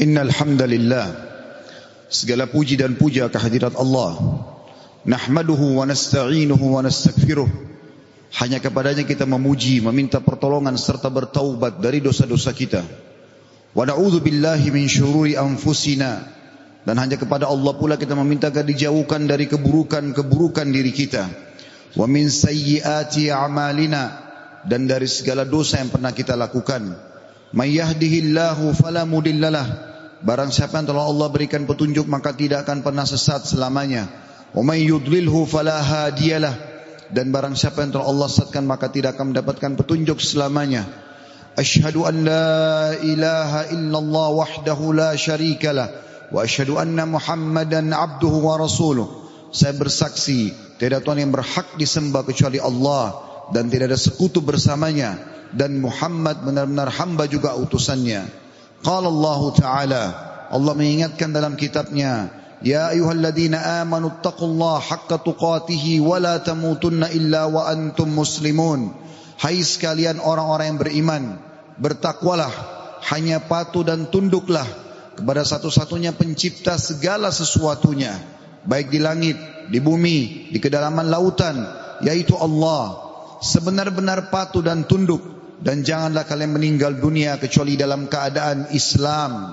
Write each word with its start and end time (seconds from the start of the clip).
Innal 0.00 0.32
hamdalillah 0.32 1.12
segala 2.08 2.48
puji 2.48 2.80
dan 2.80 2.96
puja 2.96 3.28
kehadirat 3.28 3.76
Allah. 3.76 4.16
Nahmaduhu 5.04 5.76
wa 5.76 5.84
nasta'inuhu 5.84 6.72
wa 6.72 6.80
nastaghfiruh. 6.80 7.48
Hanya 8.40 8.64
kepadanya 8.64 9.04
kita 9.04 9.28
memuji 9.28 9.84
meminta 9.84 10.24
pertolongan 10.24 10.80
serta 10.80 11.12
bertaubat 11.12 11.84
dari 11.84 12.00
dosa-dosa 12.00 12.56
kita. 12.56 12.80
Wa 13.76 13.84
na'udzu 13.84 14.24
billahi 14.24 14.72
min 14.72 14.88
syururi 14.88 15.36
anfusina. 15.36 16.24
Dan 16.80 16.96
hanya 16.96 17.20
kepada 17.20 17.44
Allah 17.44 17.76
pula 17.76 18.00
kita 18.00 18.16
meminta 18.16 18.48
agar 18.48 18.64
dijauhkan 18.64 19.28
dari 19.28 19.52
keburukan-keburukan 19.52 20.64
diri 20.64 20.96
kita. 20.96 21.28
Wa 21.92 22.08
min 22.08 22.32
sayyiati 22.32 23.28
a'malina. 23.28 24.32
Dan 24.64 24.88
dari 24.88 25.08
segala 25.12 25.44
dosa 25.44 25.76
yang 25.76 25.92
pernah 25.92 26.16
kita 26.16 26.40
lakukan. 26.40 26.88
May 27.52 27.76
yahdihillahu 27.76 28.72
fala 28.78 29.04
mudhillalah 29.04 29.89
Barang 30.20 30.52
siapa 30.52 30.76
yang 30.76 30.92
telah 30.92 31.08
Allah 31.08 31.32
berikan 31.32 31.64
petunjuk 31.64 32.04
maka 32.04 32.36
tidak 32.36 32.68
akan 32.68 32.84
pernah 32.84 33.08
sesat 33.08 33.48
selamanya. 33.48 34.04
Wa 34.52 34.60
may 34.60 34.84
yudlilhu 34.84 35.48
fala 35.48 35.80
hadiyalah. 35.80 36.68
Dan 37.10 37.32
barang 37.32 37.56
siapa 37.56 37.82
yang 37.82 37.96
telah 37.96 38.06
Allah 38.06 38.28
sesatkan 38.28 38.68
maka 38.68 38.92
tidak 38.92 39.16
akan 39.16 39.32
mendapatkan 39.32 39.80
petunjuk 39.80 40.20
selamanya. 40.20 40.86
Ashhadu 41.58 42.06
an 42.06 42.22
la 42.22 42.94
ilaha 43.00 43.66
illallah 43.74 44.28
wahdahu 44.38 44.94
la 44.94 45.10
syarikalah 45.18 45.90
wa 46.30 46.46
ashhadu 46.46 46.78
anna 46.78 47.08
Muhammadan 47.08 47.90
abduhu 47.90 48.46
wa 48.46 48.60
rasuluh. 48.60 49.08
Saya 49.50 49.74
bersaksi 49.74 50.54
tidak 50.78 51.02
Tuhan 51.02 51.26
yang 51.26 51.34
berhak 51.34 51.74
disembah 51.74 52.22
kecuali 52.22 52.62
Allah 52.62 53.18
dan 53.50 53.66
tidak 53.66 53.90
ada 53.90 53.98
sekutu 53.98 54.38
bersamanya 54.38 55.18
dan 55.50 55.82
Muhammad 55.82 56.46
benar-benar 56.46 56.86
hamba 56.94 57.26
juga 57.26 57.58
utusannya. 57.58 58.39
Qala 58.80 59.08
Allah 59.12 59.40
Ta'ala. 59.52 60.04
Allah 60.50 60.72
mengingatkan 60.74 61.30
dalam 61.30 61.54
kitabnya 61.54 62.32
Ya 62.60 62.92
ayuhalladzina 62.92 63.80
amanu 63.80 64.12
taqullaha 64.20 64.82
haqqa 64.82 65.22
tuqatihi 65.22 66.02
wa 66.02 66.20
la 66.20 66.42
tamutunna 66.42 67.08
illa 67.14 67.46
wa 67.48 67.70
antum 67.70 68.10
muslimun. 68.10 68.92
Hai 69.40 69.64
sekalian 69.64 70.20
orang-orang 70.20 70.76
yang 70.76 70.80
beriman 70.84 71.22
Bertakwalah 71.80 72.52
Hanya 73.08 73.40
patuh 73.40 73.80
dan 73.80 74.12
tunduklah 74.12 74.68
Kepada 75.16 75.48
satu-satunya 75.48 76.12
pencipta 76.12 76.76
segala 76.76 77.32
sesuatunya 77.32 78.12
Baik 78.68 78.92
di 78.92 79.00
langit, 79.00 79.40
di 79.72 79.80
bumi, 79.80 80.52
di 80.52 80.60
kedalaman 80.60 81.08
lautan 81.08 81.56
Yaitu 82.04 82.36
Allah. 82.36 83.00
Sebenar-benar 83.40 84.28
patuh 84.28 84.60
dan 84.60 84.84
tunduk 84.84 85.39
dan 85.60 85.84
janganlah 85.84 86.24
kalian 86.24 86.56
meninggal 86.56 86.96
dunia 86.96 87.36
kecuali 87.36 87.76
dalam 87.76 88.08
keadaan 88.08 88.72
Islam. 88.72 89.52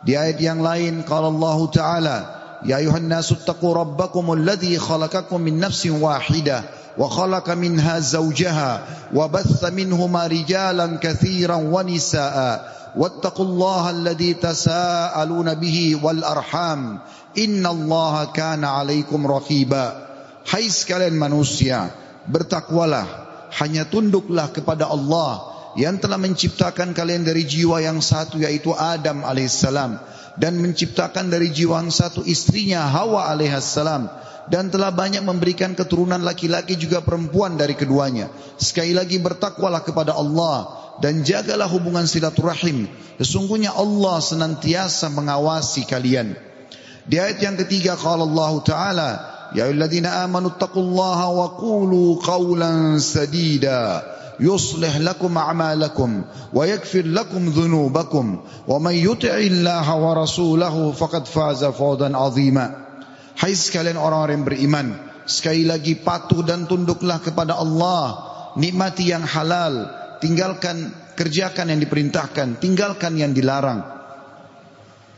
Di 0.00 0.16
ayat 0.16 0.38
yang 0.40 0.62
lain 0.62 1.02
kalau 1.04 1.34
Allah 1.34 1.58
Taala, 1.74 2.18
Ya 2.60 2.76
ayuhan 2.76 3.08
nasu 3.08 3.40
taqu 3.40 3.72
rabbakum 3.72 4.36
alladhi 4.36 4.76
khalaqakum 4.76 5.40
min 5.40 5.64
nafsin 5.64 5.96
wahidah 5.96 6.68
wa 7.00 7.08
khalaqa 7.08 7.56
minha 7.56 7.96
zawjaha 8.04 8.72
wa 9.16 9.24
batha 9.32 9.72
minhuma 9.72 10.28
rijalan 10.28 11.00
kathiran 11.00 11.72
wa 11.72 11.80
nisaa 11.80 12.60
wattaqullaha 12.92 13.96
alladhi 13.96 14.36
tasaaluna 14.36 15.56
bihi 15.56 15.96
wal 15.96 16.20
arham 16.20 17.00
innallaha 17.32 18.28
kana 18.28 18.76
alaikum 18.76 19.24
raqiba. 19.24 20.12
Hai 20.44 20.68
sekalian 20.68 21.16
manusia, 21.16 21.88
bertakwalah 22.28 23.29
hanya 23.58 23.88
tunduklah 23.88 24.52
kepada 24.54 24.86
Allah 24.86 25.50
yang 25.78 25.98
telah 26.02 26.18
menciptakan 26.18 26.94
kalian 26.94 27.22
dari 27.22 27.46
jiwa 27.46 27.78
yang 27.82 28.02
satu 28.02 28.42
yaitu 28.42 28.74
Adam 28.74 29.22
alaihissalam 29.22 29.98
dan 30.38 30.52
menciptakan 30.58 31.30
dari 31.30 31.50
jiwa 31.50 31.82
yang 31.82 31.94
satu 31.94 32.26
istrinya 32.26 32.86
Hawa 32.86 33.30
alaihissalam 33.30 34.10
dan 34.50 34.66
telah 34.66 34.90
banyak 34.90 35.22
memberikan 35.22 35.78
keturunan 35.78 36.18
laki-laki 36.18 36.74
juga 36.74 36.98
perempuan 37.06 37.54
dari 37.54 37.78
keduanya. 37.78 38.34
Sekali 38.58 38.90
lagi 38.90 39.22
bertakwalah 39.22 39.86
kepada 39.86 40.18
Allah 40.18 40.66
dan 40.98 41.22
jagalah 41.22 41.70
hubungan 41.70 42.02
silaturahim. 42.02 42.90
Sesungguhnya 43.22 43.70
Allah 43.70 44.18
senantiasa 44.18 45.06
mengawasi 45.14 45.86
kalian. 45.86 46.34
Di 47.06 47.16
ayat 47.22 47.38
yang 47.38 47.54
ketiga 47.62 47.94
kalau 47.94 48.26
Allah 48.26 48.52
Taala 48.66 49.10
يا 49.55 49.63
أيها 49.63 49.71
الذين 49.71 50.05
آمنوا 50.05 50.49
اتقوا 50.49 50.83
الله 50.83 51.19
وقولوا 51.27 52.09
قولا 52.23 52.97
سديدا 52.97 54.03
يصلح 54.39 54.97
لكم 54.97 55.37
أعمالكم 55.37 56.09
ويغفر 56.53 57.05
لكم 57.05 57.49
ذنوبكم 57.49 58.39
ومن 58.67 58.95
يطع 58.95 59.35
الله 59.37 59.95
ورسوله 59.95 60.91
فقد 60.91 61.23
فاز 61.27 61.63
فوزا 61.65 62.09
عظيما 62.17 62.67
Hai 63.35 63.51
sekalian 63.51 63.99
orang-orang 63.99 64.39
yang 64.39 64.47
beriman 64.47 64.87
Sekali 65.27 65.67
lagi 65.67 65.99
patuh 65.99 66.39
dan 66.39 66.71
tunduklah 66.71 67.19
kepada 67.19 67.59
Allah 67.59 68.31
Nikmati 68.55 69.11
yang 69.11 69.27
halal 69.27 69.91
Tinggalkan, 70.23 70.95
kerjakan 71.19 71.75
yang 71.75 71.83
diperintahkan 71.83 72.63
Tinggalkan 72.63 73.19
yang 73.19 73.35
dilarang 73.35 73.83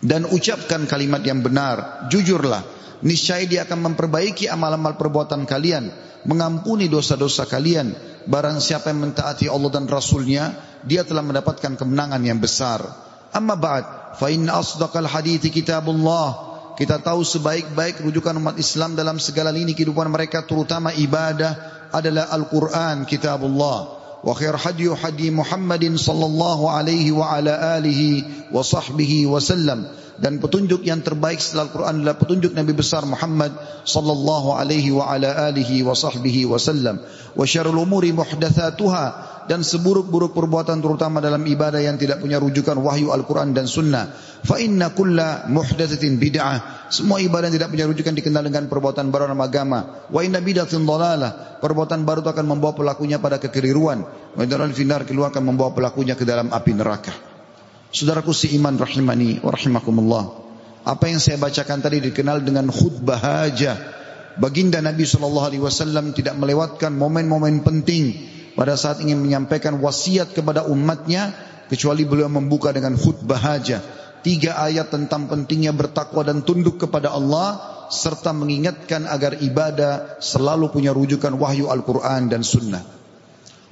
Dan 0.01 0.25
ucapkan 0.25 0.89
kalimat 0.89 1.21
yang 1.21 1.45
benar 1.45 2.09
Jujurlah 2.09 2.65
niscaya 3.02 3.44
dia 3.44 3.66
akan 3.66 3.92
memperbaiki 3.92 4.46
amal-amal 4.48 4.94
perbuatan 4.96 5.44
kalian, 5.44 5.90
mengampuni 6.26 6.86
dosa-dosa 6.86 7.44
kalian. 7.50 7.94
Barang 8.22 8.62
siapa 8.62 8.94
yang 8.94 9.10
mentaati 9.10 9.50
Allah 9.50 9.70
dan 9.74 9.90
Rasulnya, 9.90 10.54
dia 10.86 11.02
telah 11.02 11.26
mendapatkan 11.26 11.74
kemenangan 11.74 12.22
yang 12.22 12.38
besar. 12.38 12.82
Amma 13.34 13.58
ba'd, 13.58 14.16
fa 14.18 14.30
inna 14.30 14.62
asdaqal 14.62 15.10
hadithi 15.10 15.50
kitabullah. 15.50 16.54
Kita 16.78 17.02
tahu 17.02 17.20
sebaik-baik 17.20 18.00
rujukan 18.00 18.38
umat 18.38 18.56
Islam 18.56 18.96
dalam 18.96 19.20
segala 19.20 19.52
lini 19.52 19.76
kehidupan 19.76 20.08
mereka 20.08 20.46
terutama 20.46 20.94
ibadah 20.94 21.84
adalah 21.92 22.32
Al-Quran 22.32 23.04
kitabullah. 23.04 24.00
Wa 24.22 24.32
khair 24.38 24.54
hadi 24.54 24.86
hadi 24.86 25.28
Muhammadin 25.34 25.98
sallallahu 25.98 26.70
alaihi 26.70 27.10
wa 27.10 28.62
sahbihi 28.62 29.26
wa 29.26 29.42
sallam 29.42 29.90
dan 30.20 30.42
petunjuk 30.42 30.84
yang 30.84 31.00
terbaik 31.00 31.40
setelah 31.40 31.70
Al-Quran 31.70 31.94
adalah 32.02 32.16
petunjuk 32.20 32.52
Nabi 32.52 32.72
besar 32.76 33.06
Muhammad 33.08 33.56
sallallahu 33.88 34.52
alaihi 34.56 34.92
wa 34.92 35.08
ala 35.08 35.48
alihi 35.48 35.80
wa 35.80 35.96
sahbihi 35.96 36.44
wasallam 36.44 37.00
wa 37.32 37.44
syarrul 37.48 37.80
umuri 37.80 38.12
muhdatsatuha 38.12 39.32
dan 39.50 39.66
seburuk-buruk 39.66 40.36
perbuatan 40.36 40.78
terutama 40.78 41.18
dalam 41.18 41.42
ibadah 41.42 41.82
yang 41.82 41.98
tidak 41.98 42.22
punya 42.22 42.38
rujukan 42.38 42.78
wahyu 42.78 43.10
Al-Quran 43.10 43.54
dan 43.56 43.66
sunnah. 43.66 44.14
Fa 44.42 44.58
inna 44.58 44.94
kulla 44.94 45.46
bid'ah 45.50 46.86
semua 46.90 47.18
ibadah 47.18 47.50
yang 47.50 47.56
tidak 47.58 47.70
punya 47.74 47.86
rujukan 47.90 48.14
dikenal 48.14 48.42
dengan 48.46 48.70
perbuatan 48.70 49.10
baru 49.10 49.30
dalam 49.30 49.42
agama. 49.42 50.06
Wa 50.10 50.22
inna 50.22 50.38
bid'atin 50.38 50.86
perbuatan 51.58 52.06
baru 52.06 52.22
itu 52.22 52.30
akan 52.30 52.46
membawa 52.46 52.74
pelakunya 52.74 53.18
pada 53.18 53.42
kekeliruan. 53.42 54.06
Wa 54.34 54.42
inna 54.46 54.70
finar 54.70 55.06
keluar 55.06 55.34
akan 55.34 55.42
membawa 55.42 55.74
pelakunya 55.74 56.14
ke 56.14 56.22
dalam 56.22 56.50
api 56.50 56.72
neraka 56.74 57.31
Saudaraku 57.92 58.32
si 58.32 58.56
iman 58.56 58.72
rahimani 58.80 59.44
wa 59.44 59.52
rahimakumullah. 59.52 60.24
Apa 60.82 61.12
yang 61.12 61.20
saya 61.20 61.36
bacakan 61.36 61.84
tadi 61.84 62.00
dikenal 62.00 62.40
dengan 62.40 62.72
khutbah 62.72 63.20
hajah. 63.20 63.76
Baginda 64.40 64.80
Nabi 64.80 65.04
SAW 65.04 66.16
tidak 66.16 66.34
melewatkan 66.40 66.96
momen-momen 66.96 67.60
penting 67.60 68.16
pada 68.56 68.80
saat 68.80 69.04
ingin 69.04 69.20
menyampaikan 69.20 69.76
wasiat 69.76 70.32
kepada 70.32 70.64
umatnya 70.64 71.36
kecuali 71.68 72.08
beliau 72.08 72.32
membuka 72.32 72.72
dengan 72.72 72.96
khutbah 72.96 73.36
hajah. 73.36 73.84
Tiga 74.24 74.56
ayat 74.56 74.88
tentang 74.88 75.28
pentingnya 75.28 75.76
bertakwa 75.76 76.24
dan 76.24 76.40
tunduk 76.48 76.80
kepada 76.80 77.12
Allah 77.12 77.60
serta 77.92 78.32
mengingatkan 78.32 79.04
agar 79.04 79.36
ibadah 79.44 80.16
selalu 80.24 80.72
punya 80.72 80.96
rujukan 80.96 81.36
wahyu 81.36 81.68
Al-Quran 81.68 82.32
dan 82.32 82.40
Sunnah. 82.40 82.80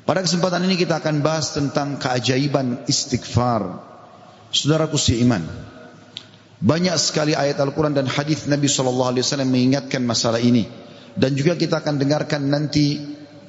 Pada 0.04 0.20
kesempatan 0.20 0.68
ini 0.68 0.76
kita 0.76 1.00
akan 1.00 1.24
bahas 1.24 1.56
tentang 1.56 1.96
keajaiban 1.96 2.84
istighfar. 2.84 3.89
Saudaraku 4.50 4.98
si 4.98 5.22
iman. 5.22 5.42
Banyak 6.60 6.96
sekali 7.00 7.32
ayat 7.32 7.56
Al-Quran 7.56 7.96
dan 7.96 8.04
hadis 8.04 8.44
Nabi 8.44 8.68
SAW 8.68 9.16
mengingatkan 9.48 10.04
masalah 10.04 10.42
ini. 10.42 10.68
Dan 11.16 11.32
juga 11.34 11.56
kita 11.56 11.80
akan 11.80 11.96
dengarkan 11.96 12.52
nanti 12.52 13.00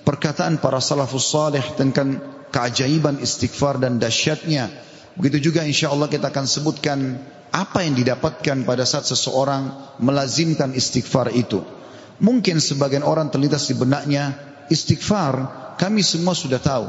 perkataan 0.01 0.63
para 0.63 0.79
salafus 0.79 1.27
salih 1.27 1.61
tentang 1.75 2.21
keajaiban 2.49 3.19
istighfar 3.19 3.83
dan 3.83 3.99
dahsyatnya. 3.99 4.71
Begitu 5.19 5.51
juga 5.51 5.67
insya 5.67 5.91
Allah 5.91 6.07
kita 6.07 6.31
akan 6.31 6.45
sebutkan 6.47 7.19
apa 7.51 7.83
yang 7.83 7.99
didapatkan 7.99 8.63
pada 8.63 8.87
saat 8.87 9.03
seseorang 9.03 9.95
melazimkan 9.99 10.71
istighfar 10.71 11.35
itu. 11.35 11.59
Mungkin 12.23 12.63
sebagian 12.63 13.03
orang 13.03 13.27
terlintas 13.27 13.67
di 13.67 13.75
benaknya 13.75 14.37
istighfar 14.71 15.61
kami 15.75 15.99
semua 16.05 16.31
sudah 16.31 16.61
tahu. 16.63 16.87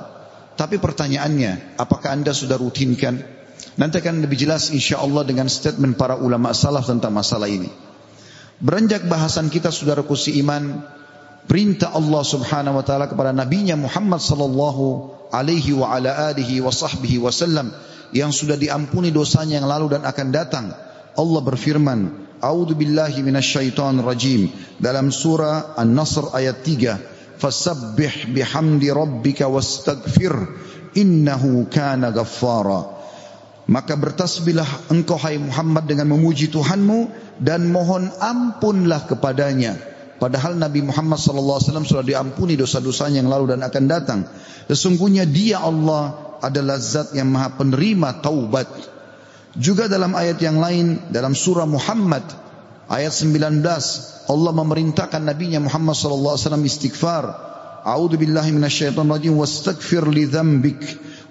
Tapi 0.52 0.76
pertanyaannya, 0.78 1.80
apakah 1.80 2.12
anda 2.12 2.30
sudah 2.36 2.60
rutinkan? 2.60 3.41
Nanti 3.72 4.04
akan 4.04 4.28
lebih 4.28 4.36
jelas 4.36 4.68
insya 4.68 5.00
Allah 5.00 5.24
dengan 5.24 5.48
statement 5.48 5.96
para 5.96 6.20
ulama 6.20 6.52
salaf 6.52 6.84
tentang 6.84 7.12
masalah 7.16 7.48
ini. 7.48 7.72
Beranjak 8.62 9.08
bahasan 9.08 9.48
kita 9.48 9.72
saudara 9.72 10.04
kusi 10.04 10.38
iman, 10.44 10.84
perintah 11.48 11.96
Allah 11.96 12.22
subhanahu 12.22 12.78
wa 12.78 12.84
ta'ala 12.84 13.10
kepada 13.10 13.32
nabinya 13.32 13.74
Muhammad 13.74 14.20
sallallahu 14.20 14.84
alaihi 15.32 15.74
wa 15.74 15.90
ala 15.90 16.30
alihi 16.30 16.60
wa 16.60 16.70
sahbihi 16.70 17.18
wasallam 17.18 17.72
yang 18.12 18.30
sudah 18.30 18.60
diampuni 18.60 19.08
dosanya 19.08 19.58
yang 19.58 19.66
lalu 19.66 19.96
dan 19.96 20.04
akan 20.04 20.28
datang. 20.30 20.66
Allah 21.16 21.40
berfirman, 21.40 22.00
A'udzu 22.44 22.76
billahi 22.76 23.24
minasyaitonir 23.24 24.04
rajim 24.04 24.52
dalam 24.76 25.08
surah 25.08 25.78
An-Nasr 25.80 26.30
ayat 26.36 26.60
3, 26.60 27.00
"Fasabbih 27.40 28.30
bihamdi 28.36 28.92
rabbika 28.92 29.48
wastaghfir 29.48 30.34
innahu 30.92 31.66
kana 31.72 32.12
ghaffara." 32.12 33.01
Maka 33.70 33.94
bertasbihlah 33.94 34.90
engkau 34.90 35.14
hai 35.22 35.38
Muhammad 35.38 35.86
dengan 35.86 36.10
memuji 36.10 36.50
Tuhanmu 36.50 37.14
dan 37.38 37.70
mohon 37.70 38.10
ampunlah 38.18 39.06
kepadanya. 39.06 39.78
Padahal 40.18 40.54
Nabi 40.54 40.86
Muhammad 40.86 41.18
SAW 41.18 41.82
sudah 41.82 42.06
diampuni 42.06 42.54
dosa-dosanya 42.54 43.22
yang 43.22 43.30
lalu 43.30 43.54
dan 43.54 43.62
akan 43.66 43.84
datang. 43.90 44.20
Sesungguhnya 44.70 45.26
dia 45.26 45.58
Allah 45.62 46.38
adalah 46.42 46.78
zat 46.78 47.14
yang 47.14 47.30
maha 47.30 47.54
penerima 47.58 48.22
taubat. 48.22 48.70
Juga 49.58 49.86
dalam 49.90 50.14
ayat 50.14 50.38
yang 50.42 50.62
lain 50.62 51.10
dalam 51.10 51.34
surah 51.34 51.66
Muhammad 51.66 52.22
ayat 52.86 53.14
19 53.14 53.62
Allah 54.30 54.52
memerintahkan 54.54 55.22
Nabi 55.22 55.58
Muhammad 55.58 55.94
SAW 55.98 56.38
istighfar. 56.62 57.50
A'udzu 57.82 58.14
billahi 58.14 58.54
rajim 58.54 59.42
li 60.14 60.24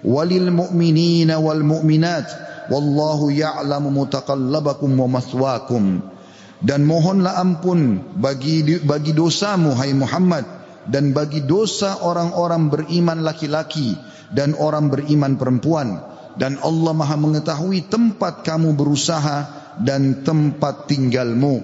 walil 0.06 0.50
mu'minina 0.50 1.38
wal 1.38 1.62
mu'minat. 1.62 2.50
Wallahu 2.70 3.34
ya'lamu 3.34 3.90
mutaqallabakum 3.90 4.94
dan 6.62 6.86
mohonlah 6.86 7.42
ampun 7.42 7.98
bagi 8.22 8.62
bagi 8.86 9.10
dosamu 9.10 9.74
hai 9.74 9.90
Muhammad 9.98 10.46
dan 10.86 11.10
bagi 11.10 11.42
dosa 11.42 11.98
orang-orang 12.06 12.70
beriman 12.70 13.26
laki-laki 13.26 13.98
dan 14.30 14.54
orang 14.54 14.88
beriman 14.88 15.34
perempuan. 15.34 16.14
Dan 16.32 16.56
Allah 16.64 16.96
Maha 16.96 17.20
mengetahui 17.20 17.92
tempat 17.92 18.40
kamu 18.40 18.72
berusaha 18.72 19.52
dan 19.84 20.24
tempat 20.24 20.88
tinggalmu. 20.88 21.60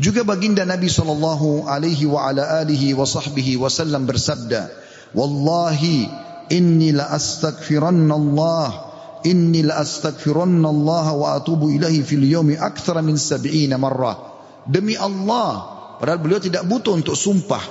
Juga 0.00 0.24
baginda 0.24 0.64
Nabi 0.64 0.88
sallallahu 0.88 1.68
alaihi 1.68 2.08
wa 2.08 2.24
ala 2.24 2.64
alihi 2.64 2.96
wa 2.96 3.04
sahbihi 3.04 3.60
wasallam 3.60 4.08
bersabda 4.08 4.72
wallahi 5.12 6.08
inni 6.50 6.90
la 6.90 7.12
astaghfiranna 7.12 8.14
Allah 8.16 8.92
inni 9.22 9.62
la 9.62 9.78
astaghfiranna 9.82 10.68
Allah 10.68 11.06
wa 11.14 11.26
atubu 11.38 11.70
ilahi 11.70 12.02
fil 12.02 12.26
yawmi 12.26 12.58
akthar 12.58 12.98
min 13.02 13.14
70 13.18 13.70
marrah. 13.78 14.18
Demi 14.66 14.98
Allah 14.98 15.50
padahal 15.98 16.18
beliau 16.22 16.40
tidak 16.42 16.66
butuh 16.66 16.94
untuk 16.94 17.14
sumpah 17.14 17.62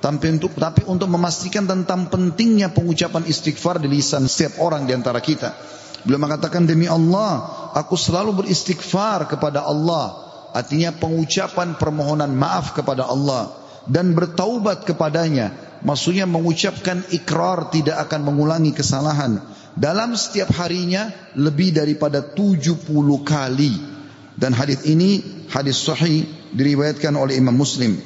tapi 0.00 0.32
untuk 0.32 0.56
tapi 0.56 0.86
untuk 0.88 1.10
memastikan 1.10 1.68
tentang 1.68 2.08
pentingnya 2.08 2.72
pengucapan 2.72 3.26
istighfar 3.26 3.82
di 3.82 3.88
lisan 3.90 4.26
setiap 4.26 4.62
orang 4.62 4.86
di 4.86 4.96
antara 4.96 5.20
kita. 5.20 5.52
Beliau 6.06 6.22
mengatakan 6.22 6.64
demi 6.64 6.88
Allah 6.88 7.44
aku 7.76 7.94
selalu 7.98 8.44
beristighfar 8.46 9.28
kepada 9.28 9.66
Allah. 9.66 10.32
Artinya 10.50 10.90
pengucapan 10.90 11.78
permohonan 11.78 12.34
maaf 12.34 12.74
kepada 12.74 13.06
Allah 13.06 13.54
dan 13.86 14.18
bertaubat 14.18 14.82
kepadanya 14.82 15.69
Maksudnya 15.80 16.28
mengucapkan 16.28 17.00
ikrar 17.08 17.72
tidak 17.72 18.04
akan 18.08 18.20
mengulangi 18.28 18.76
kesalahan. 18.76 19.40
Dalam 19.72 20.12
setiap 20.12 20.52
harinya 20.60 21.08
lebih 21.38 21.72
daripada 21.72 22.20
70 22.20 22.84
kali. 23.24 23.72
Dan 24.36 24.52
hadis 24.56 24.84
ini 24.88 25.24
hadis 25.48 25.80
sahih 25.80 26.24
diriwayatkan 26.52 27.12
oleh 27.16 27.40
Imam 27.40 27.56
Muslim. 27.56 27.96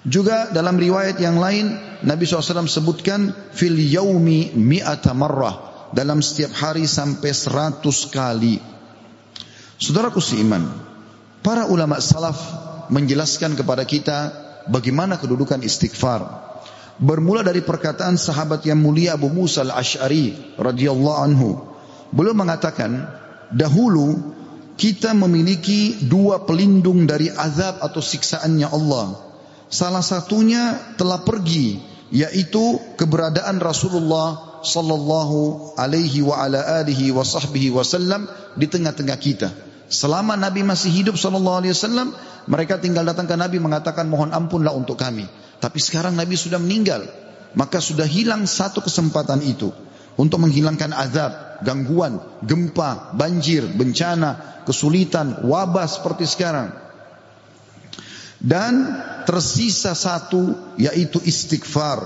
Juga 0.00 0.48
dalam 0.48 0.80
riwayat 0.80 1.20
yang 1.20 1.36
lain 1.36 1.76
Nabi 2.00 2.24
SAW 2.24 2.64
sebutkan 2.64 3.36
fil 3.52 3.76
yaumi 3.76 4.56
mi'ata 4.56 5.12
marrah 5.12 5.70
dalam 5.92 6.24
setiap 6.24 6.56
hari 6.56 6.88
sampai 6.88 7.30
100 7.30 7.84
kali. 8.08 8.56
Saudaraku 9.76 10.20
seiman, 10.24 10.66
para 11.44 11.68
ulama 11.68 12.00
salaf 12.00 12.38
menjelaskan 12.88 13.54
kepada 13.54 13.84
kita 13.84 14.49
bagaimana 14.68 15.16
kedudukan 15.16 15.62
istighfar. 15.64 16.50
Bermula 17.00 17.40
dari 17.40 17.64
perkataan 17.64 18.20
sahabat 18.20 18.60
yang 18.68 18.76
mulia 18.76 19.16
Abu 19.16 19.32
Musa 19.32 19.64
al-Ash'ari 19.64 20.56
radhiyallahu 20.60 21.20
anhu. 21.24 21.56
Beliau 22.12 22.36
mengatakan, 22.36 23.08
dahulu 23.48 24.36
kita 24.76 25.16
memiliki 25.16 25.96
dua 26.04 26.44
pelindung 26.44 27.08
dari 27.08 27.32
azab 27.32 27.80
atau 27.80 28.04
siksaannya 28.04 28.68
Allah. 28.68 29.16
Salah 29.72 30.04
satunya 30.04 30.76
telah 31.00 31.24
pergi, 31.24 31.80
yaitu 32.12 32.76
keberadaan 33.00 33.62
Rasulullah 33.62 34.60
sallallahu 34.60 35.72
alaihi 35.80 36.20
wa 36.20 36.36
ala 36.36 36.84
alihi 36.84 37.16
wa 37.16 37.24
sahbihi 37.24 37.72
wasallam 37.72 38.28
di 38.60 38.66
tengah-tengah 38.68 39.16
kita. 39.16 39.48
Selama 39.90 40.38
Nabi 40.38 40.62
masih 40.62 40.86
hidup 40.94 41.18
sallallahu 41.18 41.66
alaihi 41.66 41.74
wasallam, 41.74 42.14
mereka 42.46 42.78
tinggal 42.78 43.02
datang 43.02 43.26
ke 43.26 43.34
Nabi 43.34 43.58
mengatakan 43.58 44.06
mohon 44.06 44.30
ampunlah 44.30 44.70
untuk 44.70 44.94
kami. 44.94 45.26
Tapi 45.58 45.78
sekarang 45.82 46.14
Nabi 46.14 46.38
sudah 46.38 46.62
meninggal. 46.62 47.10
Maka 47.58 47.82
sudah 47.82 48.06
hilang 48.06 48.46
satu 48.46 48.78
kesempatan 48.86 49.42
itu. 49.42 49.74
Untuk 50.14 50.38
menghilangkan 50.46 50.94
azab, 50.94 51.62
gangguan, 51.66 52.22
gempa, 52.46 53.18
banjir, 53.18 53.66
bencana, 53.66 54.62
kesulitan, 54.62 55.42
wabah 55.42 55.90
seperti 55.90 56.30
sekarang. 56.30 56.70
Dan 58.38 58.94
tersisa 59.26 59.98
satu 59.98 60.74
yaitu 60.78 61.18
istighfar. 61.18 61.98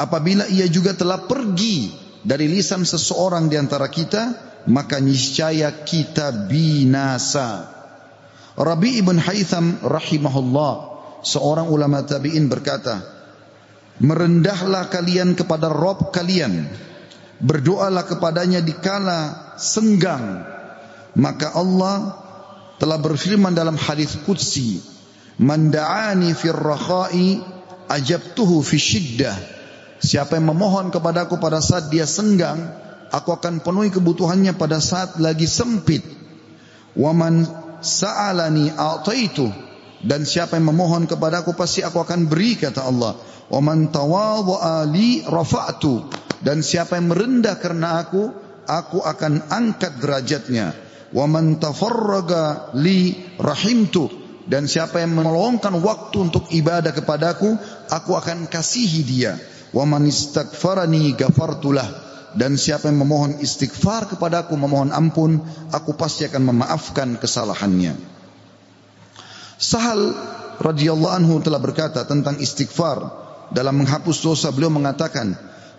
Apabila 0.00 0.48
ia 0.48 0.64
juga 0.72 0.96
telah 0.96 1.28
pergi 1.28 1.92
dari 2.24 2.48
lisan 2.48 2.88
seseorang 2.88 3.52
di 3.52 3.60
antara 3.60 3.92
kita, 3.92 4.34
maka 4.66 4.98
niscaya 4.98 5.70
kita 5.86 6.50
binasa. 6.50 7.70
Rabi 8.56 8.98
ibn 9.00 9.20
Haytham 9.20 9.78
rahimahullah 9.82 10.72
seorang 11.22 11.70
ulama 11.70 12.02
tabi'in 12.02 12.50
berkata, 12.50 13.02
Merendahlah 13.96 14.92
kalian 14.92 15.32
kepada 15.32 15.72
Rob 15.72 16.12
kalian, 16.12 16.68
berdoalah 17.40 18.04
kepadanya 18.04 18.60
di 18.60 18.76
kala 18.76 19.52
senggang, 19.56 20.44
maka 21.16 21.56
Allah 21.56 22.12
telah 22.76 23.00
berfirman 23.00 23.56
dalam 23.56 23.80
hadis 23.80 24.20
qudsi, 24.28 24.84
"Man 25.40 25.72
da'ani 25.72 26.36
fir 26.36 26.52
rakha'i 26.52 27.40
ajabtuhu 27.88 28.60
fi 28.60 28.76
syiddah." 28.76 29.36
Siapa 29.96 30.36
yang 30.36 30.52
memohon 30.52 30.92
kepadaku 30.92 31.40
pada 31.40 31.64
saat 31.64 31.88
dia 31.88 32.04
senggang, 32.04 32.68
aku 33.10 33.34
akan 33.36 33.62
penuhi 33.62 33.90
kebutuhannya 33.92 34.54
pada 34.56 34.82
saat 34.82 35.18
lagi 35.20 35.46
sempit. 35.46 36.02
Wa 36.96 37.12
man 37.12 37.44
sa'alani 37.84 38.72
a'taitu 38.72 39.66
dan 40.06 40.28
siapa 40.28 40.60
yang 40.60 40.70
memohon 40.70 41.10
kepadaku 41.10 41.56
pasti 41.58 41.80
aku 41.80 41.98
akan 42.04 42.30
beri 42.30 42.54
kata 42.54 42.84
Allah. 42.84 43.18
Wa 43.50 43.58
man 43.58 43.88
tawadha'a 43.90 44.86
li 44.86 45.26
rafa'tu. 45.26 46.06
Dan 46.44 46.60
siapa 46.60 47.00
yang 47.00 47.10
merendah 47.10 47.56
karena 47.56 48.04
aku, 48.04 48.28
aku 48.68 49.02
akan 49.02 49.50
angkat 49.50 49.98
derajatnya. 49.98 50.76
Wa 51.10 51.24
man 51.26 51.56
tafarraga 51.56 52.76
li 52.78 53.18
rahimtu. 53.40 54.06
Dan 54.46 54.70
siapa 54.70 55.02
yang 55.02 55.18
meluangkan 55.18 55.74
waktu 55.82 56.30
untuk 56.30 56.46
ibadah 56.54 56.94
kepadaku, 56.94 57.58
aku 57.90 58.14
akan 58.14 58.46
kasihi 58.46 59.02
dia. 59.02 59.34
Wa 59.74 59.82
man 59.82 60.06
istaghfarani 60.06 61.18
ghafartulah. 61.18 62.05
Dan 62.36 62.60
siapa 62.60 62.92
yang 62.92 63.00
memohon 63.00 63.40
istighfar 63.40 64.12
kepadaku, 64.12 64.60
memohon 64.60 64.92
ampun, 64.92 65.40
aku 65.72 65.96
pasti 65.96 66.28
akan 66.28 66.52
memaafkan 66.52 67.16
kesalahannya. 67.16 67.96
Sahal 69.56 70.12
radhiyallahu 70.60 71.16
anhu 71.16 71.40
telah 71.40 71.56
berkata 71.56 72.04
tentang 72.04 72.36
istighfar. 72.36 73.24
Dalam 73.46 73.78
menghapus 73.80 74.26
dosa 74.26 74.50
beliau 74.52 74.74
mengatakan 74.74 75.32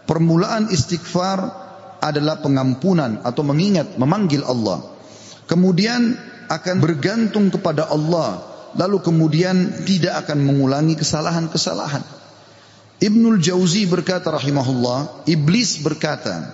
permulaan 0.08 0.72
istighfar 0.74 1.68
adalah 2.00 2.42
pengampunan 2.42 3.22
atau 3.22 3.44
mengingat 3.46 4.00
memanggil 4.00 4.42
Allah. 4.42 4.82
Kemudian 5.46 6.16
akan 6.48 6.76
bergantung 6.80 7.52
kepada 7.52 7.92
Allah 7.92 8.40
lalu 8.78 9.04
kemudian 9.04 9.84
tidak 9.84 10.26
akan 10.26 10.48
mengulangi 10.48 10.96
kesalahan-kesalahan 10.96 12.04
Ibnul 12.98 13.38
Jauzi 13.38 13.86
berkata 13.86 14.34
rahimahullah 14.34 15.30
iblis 15.30 15.86
berkata 15.86 16.50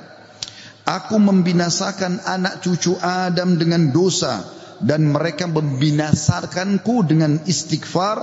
aku 0.83 1.15
membinasakan 1.15 2.19
anak 2.27 2.59
cucu 2.59 2.99
Adam 2.99 3.55
dengan 3.55 3.95
dosa 3.95 4.43
dan 4.83 5.07
mereka 5.07 5.47
membinasakanku 5.47 7.07
dengan 7.07 7.39
istighfar 7.47 8.17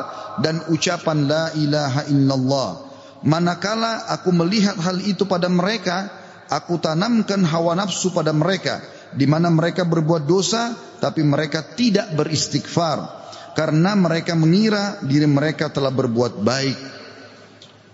dan 0.45 0.61
ucapan 0.69 1.25
la 1.25 1.45
ilaha 1.57 2.03
illallah. 2.13 2.71
Manakala 3.25 4.13
aku 4.13 4.37
melihat 4.37 4.77
hal 4.77 5.01
itu 5.01 5.25
pada 5.25 5.49
mereka, 5.49 6.13
aku 6.53 6.77
tanamkan 6.77 7.41
hawa 7.45 7.73
nafsu 7.73 8.13
pada 8.13 8.37
mereka, 8.37 8.85
di 9.17 9.25
mana 9.25 9.49
mereka 9.49 9.89
berbuat 9.89 10.29
dosa, 10.29 10.77
tapi 11.01 11.25
mereka 11.25 11.65
tidak 11.65 12.13
beristighfar, 12.13 13.09
karena 13.57 13.97
mereka 13.97 14.37
mengira 14.37 15.01
diri 15.05 15.29
mereka 15.29 15.73
telah 15.73 15.93
berbuat 15.93 16.45
baik. 16.45 17.00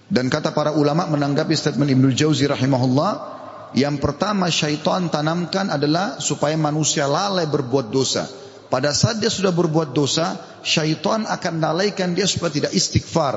Dan 0.07 0.31
kata 0.31 0.55
para 0.55 0.71
ulama 0.71 1.11
menanggapi 1.11 1.55
statement 1.55 1.91
Ibnu 1.91 2.15
Jauzi 2.15 2.47
rahimahullah, 2.47 3.37
Yang 3.75 3.99
pertama 3.99 4.47
syaitan 4.49 5.11
tanamkan 5.11 5.69
adalah 5.69 6.23
supaya 6.23 6.55
manusia 6.55 7.11
lalai 7.11 7.45
berbuat 7.51 7.91
dosa. 7.91 8.25
Pada 8.71 8.95
saat 8.95 9.19
dia 9.19 9.29
sudah 9.29 9.51
berbuat 9.51 9.91
dosa, 9.91 10.39
syaitan 10.63 11.27
akan 11.27 11.55
lalaikan 11.61 12.15
dia 12.15 12.25
supaya 12.25 12.55
tidak 12.55 12.73
istighfar. 12.73 13.35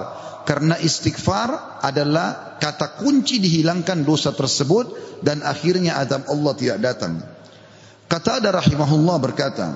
Karena 0.48 0.78
istighfar 0.80 1.82
adalah 1.84 2.58
kata 2.58 2.98
kunci 3.04 3.38
dihilangkan 3.38 4.02
dosa 4.08 4.34
tersebut 4.34 5.20
dan 5.22 5.46
akhirnya 5.46 6.02
azab 6.02 6.26
Allah 6.32 6.54
tidak 6.58 6.78
datang. 6.82 7.22
Kata 8.10 8.42
ada 8.42 8.50
rahimahullah 8.58 9.18
berkata, 9.22 9.68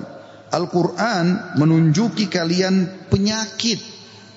Al-Quran 0.49 1.57
menunjuki 1.61 2.29
kalian 2.29 3.09
penyakit 3.09 3.92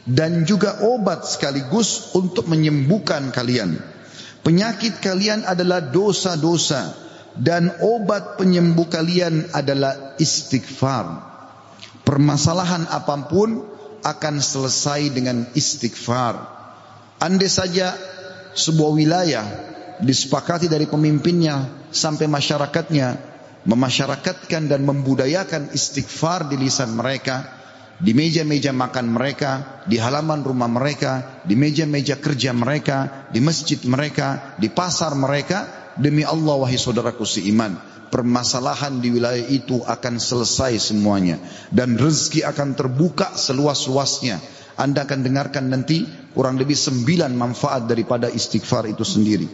dan 0.06 0.46
juga 0.46 0.86
obat 0.86 1.26
sekaligus 1.26 2.14
untuk 2.14 2.46
menyembuhkan 2.46 3.34
kalian. 3.34 3.76
Penyakit 4.46 5.02
kalian 5.02 5.42
adalah 5.42 5.82
dosa-dosa 5.82 6.94
dan 7.34 7.74
obat 7.82 8.38
penyembuh 8.38 8.86
kalian 8.86 9.50
adalah 9.50 10.14
istighfar. 10.22 11.34
Permasalahan 12.06 12.86
apa 12.86 13.26
pun 13.26 13.66
akan 14.06 14.34
selesai 14.38 15.10
dengan 15.10 15.50
istighfar. 15.58 16.38
Andai 17.18 17.50
saja 17.50 17.90
sebuah 18.54 18.92
wilayah 18.94 19.46
disepakati 19.98 20.70
dari 20.70 20.86
pemimpinnya 20.86 21.88
sampai 21.90 22.30
masyarakatnya 22.30 23.34
memasyarakatkan 23.66 24.70
dan 24.70 24.86
membudayakan 24.86 25.74
istighfar 25.74 26.46
di 26.46 26.54
lisan 26.54 26.94
mereka, 26.94 27.55
di 27.96 28.12
meja-meja 28.12 28.76
makan 28.76 29.12
mereka, 29.12 29.82
di 29.88 29.96
halaman 29.96 30.44
rumah 30.44 30.68
mereka, 30.68 31.42
di 31.48 31.56
meja-meja 31.56 32.20
kerja 32.20 32.52
mereka, 32.52 33.28
di 33.32 33.40
masjid 33.40 33.80
mereka, 33.88 34.56
di 34.60 34.68
pasar 34.68 35.16
mereka, 35.16 35.86
Demi 35.96 36.20
Allah 36.28 36.60
wahai 36.60 36.76
saudaraku 36.76 37.24
seiman, 37.24 37.72
permasalahan 38.12 39.00
di 39.00 39.16
wilayah 39.16 39.48
itu 39.48 39.80
akan 39.80 40.20
selesai 40.20 40.92
semuanya 40.92 41.40
dan 41.72 41.96
rezeki 41.96 42.44
akan 42.44 42.76
terbuka 42.76 43.32
seluas-luasnya. 43.32 44.36
Anda 44.76 45.08
akan 45.08 45.24
dengarkan 45.24 45.72
nanti 45.72 46.04
kurang 46.36 46.60
lebih 46.60 46.76
sembilan 46.76 47.32
manfaat 47.32 47.88
daripada 47.88 48.28
istighfar 48.28 48.92
itu 48.92 49.08
sendiri. 49.08 49.48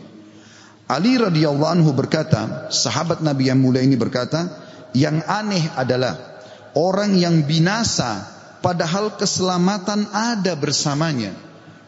Ali 0.91 1.15
radhiyallahu 1.15 1.71
anhu 1.79 1.95
berkata, 1.95 2.67
sahabat 2.75 3.23
Nabi 3.23 3.47
yang 3.47 3.63
mulia 3.63 3.87
ini 3.87 3.95
berkata, 3.95 4.51
yang 4.99 5.23
aneh 5.23 5.63
adalah 5.79 6.43
orang 6.75 7.15
yang 7.15 7.47
binasa 7.47 8.32
padahal 8.62 9.19
keselamatan 9.19 10.09
ada 10.14 10.54
bersamanya. 10.54 11.35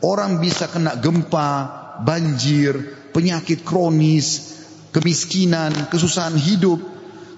Orang 0.05 0.43
bisa 0.43 0.69
kena 0.69 0.99
gempa, 1.01 1.73
banjir, 2.05 2.77
penyakit 3.15 3.63
kronis, 3.65 4.59
kemiskinan, 4.91 5.73
kesusahan 5.89 6.35
hidup. 6.37 6.83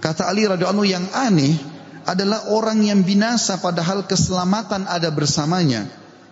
Kata 0.02 0.26
Ali 0.26 0.48
radhiyallahu 0.48 0.88
yang 0.88 1.06
aneh 1.14 1.54
adalah 2.08 2.50
orang 2.50 2.82
yang 2.82 3.04
binasa 3.06 3.60
padahal 3.60 4.08
keselamatan 4.08 4.88
ada 4.88 5.12
bersamanya. 5.12 5.86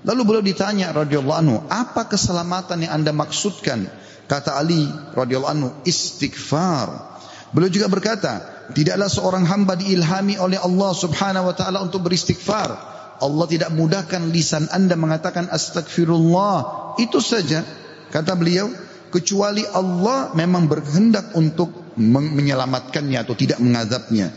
Lalu 0.05 0.21
beliau 0.25 0.45
ditanya 0.45 0.93
radhiyallahu 0.93 1.39
anhu, 1.39 1.57
apa 1.69 2.09
keselamatan 2.09 2.89
yang 2.89 2.93
Anda 3.03 3.13
maksudkan? 3.17 3.89
Kata 4.29 4.57
Ali 4.57 4.85
radhiyallahu 5.17 5.53
anhu, 5.53 5.69
istighfar. 5.85 7.17
Beliau 7.55 7.71
juga 7.71 7.89
berkata, 7.89 8.33
tidaklah 8.75 9.09
seorang 9.09 9.45
hamba 9.49 9.79
diilhami 9.79 10.37
oleh 10.37 10.61
Allah 10.61 10.93
Subhanahu 10.93 11.53
wa 11.53 11.55
taala 11.57 11.81
untuk 11.81 12.05
beristighfar. 12.05 12.94
Allah 13.23 13.47
tidak 13.47 13.71
mudahkan 13.71 14.31
lisan 14.35 14.67
Anda 14.71 14.99
mengatakan 14.99 15.47
astagfirullah. 15.51 16.95
Itu 16.99 17.23
saja. 17.23 17.63
Kata 18.11 18.35
beliau, 18.35 18.71
kecuali 19.15 19.63
Allah 19.67 20.35
memang 20.35 20.67
berkehendak 20.67 21.35
untuk 21.39 21.95
menyelamatkannya 21.99 23.19
atau 23.23 23.35
tidak 23.39 23.63
mengazabnya. 23.63 24.35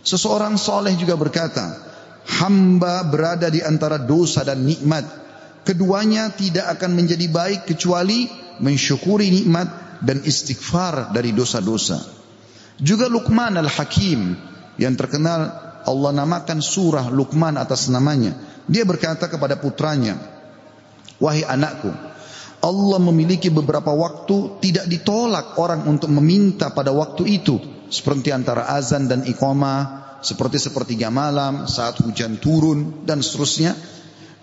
Seseorang 0.00 0.56
soleh 0.56 0.96
juga 0.96 1.20
berkata, 1.20 1.76
hamba 2.40 3.04
berada 3.08 3.52
di 3.52 3.60
antara 3.60 4.00
dosa 4.00 4.44
dan 4.44 4.64
nikmat. 4.64 5.04
Keduanya 5.68 6.32
tidak 6.32 6.80
akan 6.80 6.96
menjadi 6.96 7.28
baik 7.28 7.68
kecuali 7.68 8.24
mensyukuri 8.64 9.28
nikmat 9.28 10.00
dan 10.00 10.24
istighfar 10.24 11.12
dari 11.12 11.36
dosa-dosa. 11.36 12.00
Juga 12.80 13.10
Luqman 13.10 13.58
al-Hakim 13.58 14.38
yang 14.80 14.94
terkenal 14.94 15.67
Allah 15.88 16.12
namakan 16.12 16.60
surah 16.60 17.08
Luqman 17.08 17.56
atas 17.56 17.88
namanya. 17.88 18.36
Dia 18.68 18.84
berkata 18.84 19.32
kepada 19.32 19.56
putranya, 19.56 20.20
Wahai 21.16 21.48
anakku, 21.48 21.88
Allah 22.60 22.98
memiliki 23.00 23.48
beberapa 23.48 23.90
waktu 23.96 24.60
tidak 24.60 24.86
ditolak 24.92 25.56
orang 25.56 25.88
untuk 25.88 26.12
meminta 26.12 26.68
pada 26.70 26.92
waktu 26.92 27.24
itu. 27.40 27.56
Seperti 27.88 28.28
antara 28.36 28.68
azan 28.76 29.08
dan 29.08 29.24
iqamah 29.24 30.20
seperti 30.20 30.60
sepertiga 30.60 31.08
malam 31.08 31.64
saat 31.64 31.96
hujan 32.04 32.36
turun 32.36 33.08
dan 33.08 33.24
seterusnya. 33.24 33.72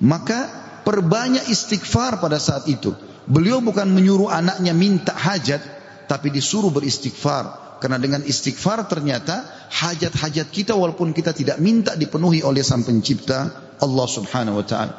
Maka 0.01 0.49
perbanyak 0.83 1.47
istighfar 1.47 2.19
pada 2.19 2.41
saat 2.41 2.65
itu. 2.67 2.91
Beliau 3.29 3.61
bukan 3.61 3.87
menyuruh 3.93 4.33
anaknya 4.33 4.73
minta 4.73 5.13
hajat 5.13 5.61
tapi 6.09 6.33
disuruh 6.33 6.73
beristighfar. 6.73 7.79
Karena 7.79 7.99
dengan 8.01 8.23
istighfar 8.23 8.87
ternyata 8.87 9.43
hajat-hajat 9.69 10.47
kita 10.49 10.73
walaupun 10.77 11.11
kita 11.11 11.33
tidak 11.33 11.57
minta 11.59 11.97
dipenuhi 11.97 12.41
oleh 12.45 12.61
sang 12.61 12.85
pencipta 12.85 13.51
Allah 13.81 14.07
subhanahu 14.07 14.61
wa 14.61 14.65
ta'ala. 14.65 14.95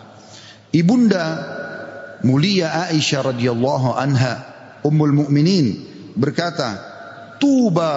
Ibunda 0.74 1.24
mulia 2.26 2.90
Aisyah 2.90 3.32
radhiyallahu 3.32 3.96
anha 3.96 4.32
ummul 4.84 5.14
mukminin 5.24 5.80
berkata 6.18 6.80
tuba 7.40 7.92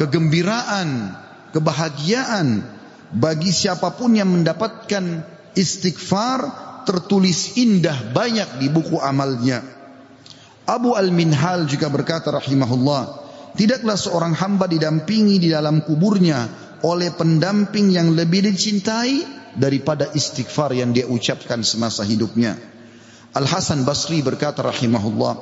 kegembiraan 0.00 1.16
kebahagiaan 1.52 2.64
bagi 3.12 3.50
siapa 3.52 3.96
pun 3.96 4.16
yang 4.16 4.28
mendapatkan 4.28 5.24
istighfar 5.56 6.68
tertulis 6.84 7.56
indah 7.60 8.12
banyak 8.12 8.60
di 8.62 8.68
buku 8.72 8.96
amalnya. 9.00 9.60
Abu 10.68 10.92
Al-Minhal 10.92 11.64
juga 11.64 11.88
berkata 11.88 12.28
rahimahullah 12.28 13.27
tidaklah 13.58 13.98
seorang 13.98 14.38
hamba 14.38 14.70
didampingi 14.70 15.42
di 15.42 15.50
dalam 15.50 15.82
kuburnya 15.82 16.46
oleh 16.86 17.10
pendamping 17.10 17.90
yang 17.90 18.14
lebih 18.14 18.46
dicintai 18.46 19.26
daripada 19.58 20.14
istighfar 20.14 20.70
yang 20.78 20.94
dia 20.94 21.10
ucapkan 21.10 21.66
semasa 21.66 22.06
hidupnya 22.06 22.78
Al-Hasan 23.36 23.84
Basri 23.84 24.24
berkata 24.24 24.64
rahimahullah, 24.64 25.34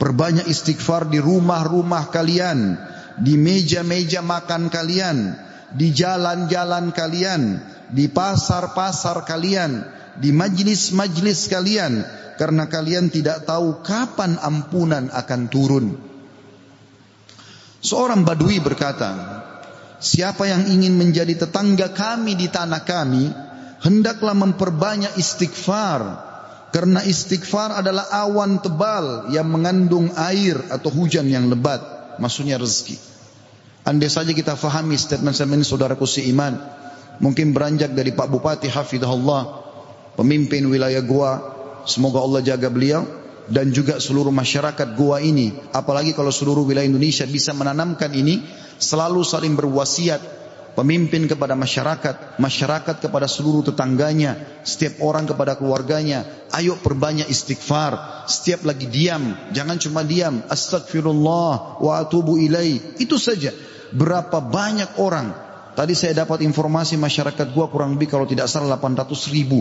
perbanyak 0.00 0.48
istighfar 0.48 1.12
di 1.12 1.20
rumah-rumah 1.20 2.08
kalian, 2.08 2.80
di 3.20 3.36
meja-meja 3.36 4.24
makan 4.24 4.72
kalian, 4.72 5.36
di 5.76 5.92
jalan-jalan 5.92 6.88
kalian, 6.96 7.60
di 7.92 8.08
pasar-pasar 8.08 9.28
kalian, 9.28 9.84
di 10.16 10.32
majlis-majlis 10.32 11.52
kalian, 11.52 11.92
karena 12.40 12.64
kalian 12.64 13.12
tidak 13.12 13.44
tahu 13.44 13.84
kapan 13.84 14.40
ampunan 14.40 15.12
akan 15.12 15.40
turun. 15.52 16.07
Seorang 17.78 18.26
badui 18.26 18.58
berkata, 18.58 19.38
Siapa 19.98 20.46
yang 20.46 20.70
ingin 20.70 20.94
menjadi 20.94 21.46
tetangga 21.46 21.90
kami 21.90 22.38
di 22.38 22.46
tanah 22.46 22.86
kami, 22.86 23.26
hendaklah 23.82 24.34
memperbanyak 24.34 25.18
istighfar 25.18 26.28
karena 26.70 27.02
istighfar 27.02 27.82
adalah 27.82 28.06
awan 28.12 28.62
tebal 28.62 29.34
yang 29.34 29.50
mengandung 29.50 30.14
air 30.14 30.54
atau 30.70 30.94
hujan 30.94 31.26
yang 31.26 31.50
lebat. 31.50 31.82
Maksudnya 32.22 32.62
rezeki. 32.62 32.94
Andai 33.88 34.06
saja 34.06 34.30
kita 34.30 34.54
fahami 34.54 34.94
statement-statement 34.94 35.64
ini 35.64 35.66
saudaraku 35.66 36.06
seiman. 36.06 36.60
Mungkin 37.18 37.50
beranjak 37.50 37.90
dari 37.90 38.14
Pak 38.14 38.30
Bupati 38.30 38.70
Hafidhullah. 38.70 39.66
Pemimpin 40.14 40.70
wilayah 40.70 41.02
Goa. 41.02 41.34
Semoga 41.88 42.22
Allah 42.22 42.44
jaga 42.46 42.70
beliau. 42.70 43.17
Dan 43.48 43.72
juga 43.72 43.96
seluruh 43.96 44.32
masyarakat 44.32 44.94
Goa 44.94 45.24
ini. 45.24 45.52
Apalagi 45.72 46.12
kalau 46.12 46.28
seluruh 46.28 46.68
wilayah 46.68 46.88
Indonesia 46.88 47.24
bisa 47.24 47.56
menanamkan 47.56 48.12
ini. 48.12 48.44
Selalu 48.78 49.26
saling 49.26 49.58
berwasiat 49.58 50.38
pemimpin 50.78 51.26
kepada 51.26 51.58
masyarakat, 51.58 52.38
masyarakat 52.38 52.96
kepada 53.02 53.26
seluruh 53.26 53.66
tetangganya, 53.66 54.62
setiap 54.62 55.02
orang 55.02 55.26
kepada 55.26 55.58
keluarganya. 55.58 56.22
Ayo 56.54 56.78
perbanyak 56.78 57.26
istighfar. 57.26 58.22
Setiap 58.30 58.62
lagi 58.62 58.86
diam, 58.86 59.34
jangan 59.50 59.82
cuma 59.82 60.06
diam. 60.06 60.38
Astagfirullah 60.46 61.82
wa 61.82 61.92
atubu 61.98 62.38
ilai. 62.38 62.78
Itu 63.02 63.18
saja. 63.18 63.50
Berapa 63.90 64.38
banyak 64.38 65.02
orang. 65.02 65.34
Tadi 65.74 65.94
saya 65.98 66.22
dapat 66.22 66.46
informasi 66.46 66.94
masyarakat 66.94 67.46
gua 67.54 67.66
kurang 67.70 67.98
lebih 67.98 68.10
kalau 68.10 68.26
tidak 68.26 68.46
salah 68.46 68.78
800 68.78 69.34
ribu. 69.34 69.58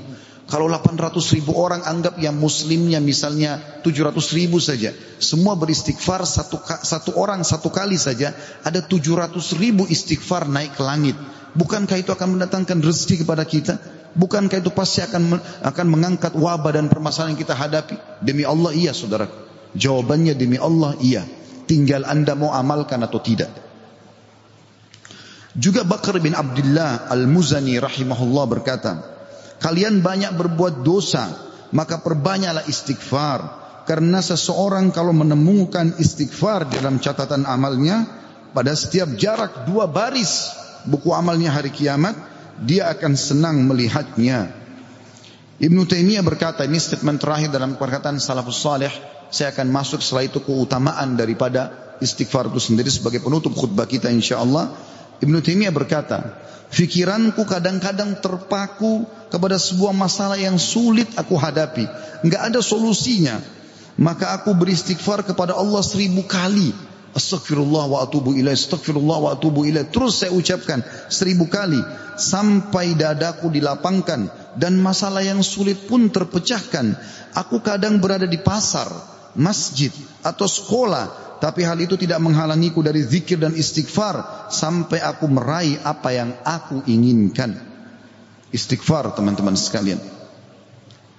Kalau 0.48 0.72
800 0.72 1.12
ribu 1.36 1.52
orang 1.60 1.84
anggap 1.84 2.16
yang 2.24 2.32
muslimnya 2.40 3.04
misalnya 3.04 3.60
700 3.84 4.16
ribu 4.32 4.64
saja. 4.64 4.96
Semua 5.20 5.60
beristighfar 5.60 6.24
satu, 6.24 6.64
satu 6.64 7.20
orang 7.20 7.44
satu 7.44 7.68
kali 7.68 8.00
saja. 8.00 8.32
Ada 8.64 8.80
700 8.80 9.36
ribu 9.60 9.84
istighfar 9.92 10.48
naik 10.48 10.80
ke 10.80 10.84
langit. 10.88 11.20
Bukankah 11.52 12.00
itu 12.00 12.16
akan 12.16 12.40
mendatangkan 12.40 12.80
rezeki 12.80 13.28
kepada 13.28 13.44
kita? 13.44 13.76
Bukankah 14.16 14.64
itu 14.64 14.72
pasti 14.72 15.04
akan 15.04 15.36
akan 15.68 15.86
mengangkat 15.92 16.32
wabah 16.32 16.80
dan 16.80 16.88
permasalahan 16.88 17.36
yang 17.36 17.42
kita 17.44 17.52
hadapi? 17.52 18.00
Demi 18.24 18.48
Allah 18.48 18.72
iya 18.72 18.96
saudara. 18.96 19.28
Jawabannya 19.76 20.32
demi 20.32 20.56
Allah 20.56 20.96
iya. 21.04 21.28
Tinggal 21.68 22.08
anda 22.08 22.40
mau 22.40 22.56
amalkan 22.56 23.04
atau 23.04 23.20
tidak. 23.20 23.52
Juga 25.58 25.84
Bakar 25.84 26.24
bin 26.24 26.38
Abdullah 26.38 27.12
Al-Muzani 27.12 27.76
rahimahullah 27.82 28.46
berkata, 28.48 29.17
kalian 29.62 30.06
banyak 30.06 30.34
berbuat 30.38 30.86
dosa, 30.86 31.30
maka 31.74 32.02
perbanyaklah 32.02 32.66
istighfar. 32.70 33.66
Karena 33.88 34.20
seseorang 34.20 34.92
kalau 34.92 35.16
menemukan 35.16 35.96
istighfar 35.96 36.68
dalam 36.68 37.00
catatan 37.00 37.48
amalnya, 37.48 38.04
pada 38.52 38.76
setiap 38.76 39.16
jarak 39.16 39.64
dua 39.64 39.88
baris 39.88 40.52
buku 40.84 41.12
amalnya 41.16 41.56
hari 41.56 41.72
kiamat, 41.72 42.16
dia 42.64 42.92
akan 42.92 43.14
senang 43.16 43.64
melihatnya. 43.64 44.52
Ibnu 45.58 45.90
Taimiyah 45.90 46.22
berkata, 46.22 46.68
ini 46.68 46.78
statement 46.78 47.18
terakhir 47.18 47.50
dalam 47.50 47.80
perkataan 47.80 48.22
salafus 48.22 48.62
salih, 48.62 48.92
saya 49.34 49.50
akan 49.56 49.68
masuk 49.74 50.04
setelah 50.04 50.30
itu 50.30 50.40
keutamaan 50.44 51.18
daripada 51.18 51.96
istighfar 51.98 52.54
itu 52.54 52.62
sendiri 52.62 52.88
sebagai 52.94 53.26
penutup 53.26 53.58
khutbah 53.58 53.90
kita 53.90 54.08
insyaallah. 54.14 54.70
Ibnu 55.24 55.42
Taimiyah 55.42 55.74
berkata, 55.74 56.48
Fikiranku 56.68 57.48
kadang-kadang 57.48 58.20
terpaku 58.20 59.08
kepada 59.32 59.56
sebuah 59.56 59.96
masalah 59.96 60.36
yang 60.36 60.60
sulit 60.60 61.08
aku 61.16 61.40
hadapi. 61.40 61.88
Enggak 62.28 62.52
ada 62.52 62.60
solusinya. 62.60 63.40
Maka 63.98 64.36
aku 64.36 64.54
beristighfar 64.54 65.24
kepada 65.24 65.56
Allah 65.56 65.82
seribu 65.82 66.28
kali. 66.28 66.76
Astagfirullah 67.18 67.90
wa 67.90 67.98
atubu 68.06 68.38
ilaih, 68.38 68.54
astagfirullah 68.54 69.18
wa 69.18 69.30
atubu 69.34 69.66
ilaih. 69.66 69.90
Terus 69.90 70.22
saya 70.22 70.36
ucapkan 70.36 70.84
seribu 71.08 71.48
kali. 71.48 71.80
Sampai 72.20 72.94
dadaku 72.94 73.48
dilapangkan. 73.50 74.54
Dan 74.60 74.78
masalah 74.84 75.24
yang 75.24 75.42
sulit 75.42 75.88
pun 75.88 76.12
terpecahkan. 76.12 76.94
Aku 77.34 77.64
kadang 77.64 78.04
berada 78.04 78.28
di 78.30 78.38
pasar, 78.38 78.90
masjid, 79.34 79.94
atau 80.22 80.46
sekolah 80.46 81.27
tapi 81.38 81.62
hal 81.62 81.78
itu 81.78 81.94
tidak 81.94 82.18
menghalangiku 82.18 82.82
dari 82.82 83.06
zikir 83.06 83.38
dan 83.38 83.54
istighfar 83.54 84.50
sampai 84.50 84.98
aku 85.06 85.30
meraih 85.30 85.78
apa 85.86 86.10
yang 86.10 86.34
aku 86.42 86.82
inginkan. 86.90 87.54
Istighfar 88.50 89.14
teman-teman 89.14 89.54
sekalian. 89.54 90.02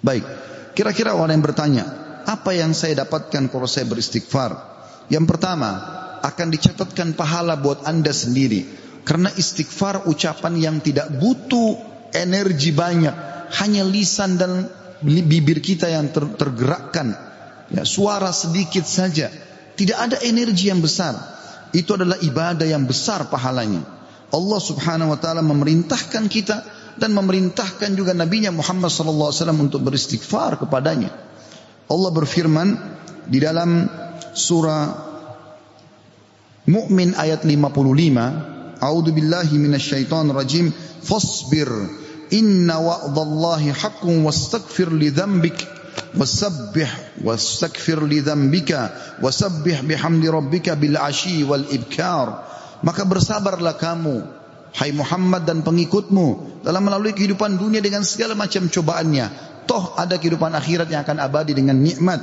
Baik, 0.02 0.26
kira-kira 0.75 1.14
orang 1.14 1.38
yang 1.38 1.46
bertanya, 1.46 1.84
apa 2.26 2.50
yang 2.50 2.75
saya 2.75 3.06
dapatkan 3.06 3.46
kalau 3.46 3.70
saya 3.70 3.87
beristighfar? 3.87 4.58
Yang 5.06 5.25
pertama, 5.30 5.70
akan 6.18 6.46
dicatatkan 6.50 7.14
pahala 7.14 7.54
buat 7.54 7.87
anda 7.87 8.10
sendiri. 8.10 8.66
Karena 9.06 9.30
istighfar 9.30 10.10
ucapan 10.10 10.54
yang 10.58 10.76
tidak 10.82 11.14
butuh 11.14 11.78
energi 12.10 12.75
banyak. 12.75 13.14
Hanya 13.54 13.87
lisan 13.87 14.37
dan 14.37 14.68
bibir 15.00 15.62
kita 15.62 15.88
yang 15.88 16.10
ter 16.10 16.26
tergerakkan. 16.37 17.16
Ya, 17.68 17.84
suara 17.84 18.32
sedikit 18.32 18.84
saja 18.84 19.28
tidak 19.78 19.99
ada 20.11 20.16
energi 20.26 20.75
yang 20.75 20.82
besar. 20.82 21.14
Itu 21.70 21.94
adalah 21.94 22.18
ibadah 22.18 22.66
yang 22.66 22.82
besar 22.82 23.30
pahalanya. 23.30 23.87
Allah 24.35 24.61
Subhanahu 24.61 25.14
wa 25.14 25.18
taala 25.23 25.40
memerintahkan 25.40 26.26
kita 26.26 26.56
dan 26.99 27.14
memerintahkan 27.14 27.94
juga 27.94 28.11
nabinya 28.12 28.50
Muhammad 28.50 28.90
sallallahu 28.90 29.30
alaihi 29.30 29.40
wasallam 29.40 29.61
untuk 29.62 29.80
beristighfar 29.87 30.58
kepadanya. 30.58 31.14
Allah 31.87 32.11
berfirman 32.11 32.68
di 33.30 33.38
dalam 33.38 33.87
surah 34.35 35.06
Mukmin 36.68 37.16
ayat 37.16 37.49
55, 37.49 38.85
A'udzu 38.85 39.11
billahi 39.16 39.56
minasyaitonir 39.56 40.37
rajim, 40.37 40.68
fasbir 41.00 41.70
inna 42.28 42.76
wa'dallahi 42.76 43.73
haqqun 43.73 44.20
wastaghfir 44.20 44.92
li 44.92 45.08
dzambik 45.08 45.77
wasabbih 46.18 47.22
wastaghfir 47.22 48.02
li 48.02 48.18
dzambika 48.20 49.16
wasabbih 49.22 49.87
bihamdi 49.87 50.26
rabbika 50.26 50.75
bil 50.75 50.98
maka 52.82 53.02
bersabarlah 53.06 53.75
kamu 53.78 54.16
hai 54.76 54.90
Muhammad 54.95 55.47
dan 55.47 55.62
pengikutmu 55.62 56.60
dalam 56.62 56.82
melalui 56.84 57.14
kehidupan 57.16 57.56
dunia 57.56 57.82
dengan 57.82 58.04
segala 58.06 58.38
macam 58.38 58.69
cobaannya. 58.71 59.26
Toh 59.66 59.97
ada 59.99 60.16
kehidupan 60.16 60.54
akhirat 60.54 60.88
yang 60.88 61.02
akan 61.04 61.19
abadi 61.21 61.52
dengan 61.52 61.76
nikmat. 61.76 62.21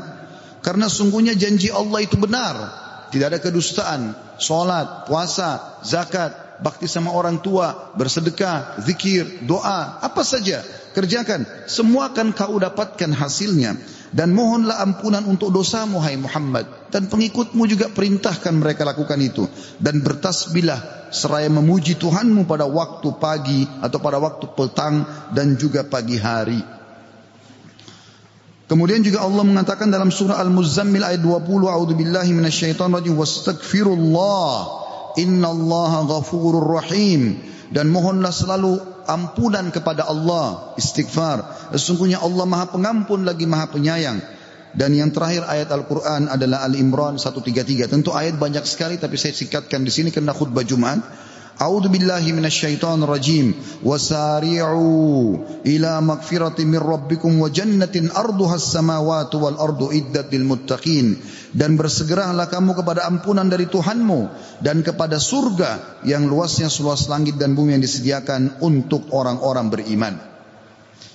Karena 0.63 0.89
sungguhnya 0.89 1.37
janji 1.37 1.69
Allah 1.69 2.01
itu 2.01 2.17
benar 2.17 2.84
tidak 3.15 3.31
ada 3.31 3.39
kedustaan 3.39 4.11
salat 4.35 5.07
puasa 5.07 5.79
zakat 5.87 6.59
bakti 6.59 6.91
sama 6.91 7.15
orang 7.15 7.39
tua 7.39 7.95
bersedekah 7.95 8.83
zikir 8.83 9.47
doa 9.47 10.03
apa 10.03 10.19
saja 10.27 10.59
kerjakan. 10.95 11.43
Semua 11.67 12.15
akan 12.15 12.31
kau 12.31 12.55
dapatkan 12.55 13.11
hasilnya. 13.11 13.75
Dan 14.15 14.31
mohonlah 14.31 14.79
ampunan 14.79 15.27
untuk 15.27 15.51
dosamu 15.51 15.99
hai 15.99 16.15
Muhammad. 16.15 16.87
Dan 16.87 17.11
pengikutmu 17.11 17.67
juga 17.67 17.91
perintahkan 17.91 18.55
mereka 18.55 18.87
lakukan 18.87 19.19
itu. 19.19 19.43
Dan 19.75 19.99
bertasbihlah 19.99 21.11
seraya 21.11 21.51
memuji 21.51 21.99
Tuhanmu 21.99 22.47
pada 22.47 22.63
waktu 22.63 23.11
pagi 23.19 23.67
atau 23.83 23.99
pada 23.99 24.23
waktu 24.23 24.47
petang 24.55 25.03
dan 25.35 25.59
juga 25.59 25.83
pagi 25.83 26.15
hari. 26.15 26.63
Kemudian 28.65 29.05
juga 29.05 29.21
Allah 29.21 29.45
mengatakan 29.45 29.93
dalam 29.93 30.09
surah 30.09 30.41
Al-Muzammil 30.41 31.05
ayat 31.05 31.21
20, 31.21 31.69
A'udzu 31.69 31.93
billahi 31.93 32.33
minasyaitonir 32.33 32.97
rajim, 32.97 33.13
wastaghfirullah, 33.13 34.53
innallaha 35.21 36.09
ghafurur 36.09 36.81
rahim. 36.81 37.37
Dan 37.69 37.93
mohonlah 37.93 38.33
selalu 38.33 38.81
ampunan 39.05 39.69
kepada 39.69 40.09
Allah, 40.09 40.73
istighfar. 40.81 41.69
Sesungguhnya 41.77 42.25
Allah 42.25 42.45
Maha 42.49 42.73
Pengampun 42.73 43.21
lagi 43.21 43.45
Maha 43.45 43.69
Penyayang. 43.69 44.17
Dan 44.75 44.91
yang 44.91 45.13
terakhir 45.13 45.47
ayat 45.47 45.71
Al-Quran 45.71 46.27
adalah 46.27 46.67
Al-Imran 46.67 47.15
133. 47.15 47.87
Tentu 47.87 48.11
ayat 48.11 48.35
banyak 48.35 48.67
sekali 48.67 48.99
tapi 48.99 49.15
saya 49.15 49.31
singkatkan 49.31 49.87
di 49.87 49.91
sini 49.93 50.09
karena 50.11 50.35
khutbah 50.35 50.67
Jumat. 50.67 50.99
A'udzu 51.55 51.87
billahi 51.87 52.35
minasyaitonir 52.35 53.07
rajim. 53.07 53.55
Wasari'u 53.79 54.83
ila 55.63 55.91
magfirati 56.03 56.67
min 56.67 56.83
rabbikum 56.83 57.39
wa 57.39 57.47
jannatin 57.47 58.11
arduha 58.11 58.59
as-samawati 58.59 59.39
wal 59.39 59.55
ardu 59.55 59.87
iddat. 59.95 60.27
Dan 61.55 61.79
bersegeralah 61.79 62.51
kamu 62.51 62.75
kepada 62.75 63.07
ampunan 63.07 63.47
dari 63.47 63.71
Tuhanmu 63.71 64.19
dan 64.59 64.83
kepada 64.83 65.15
surga 65.15 66.03
yang 66.03 66.27
luasnya 66.27 66.67
seluas 66.67 67.07
langit 67.07 67.39
dan 67.39 67.55
bumi 67.55 67.79
yang 67.79 67.83
disediakan 67.83 68.59
untuk 68.59 69.07
orang-orang 69.15 69.71
beriman. 69.71 70.19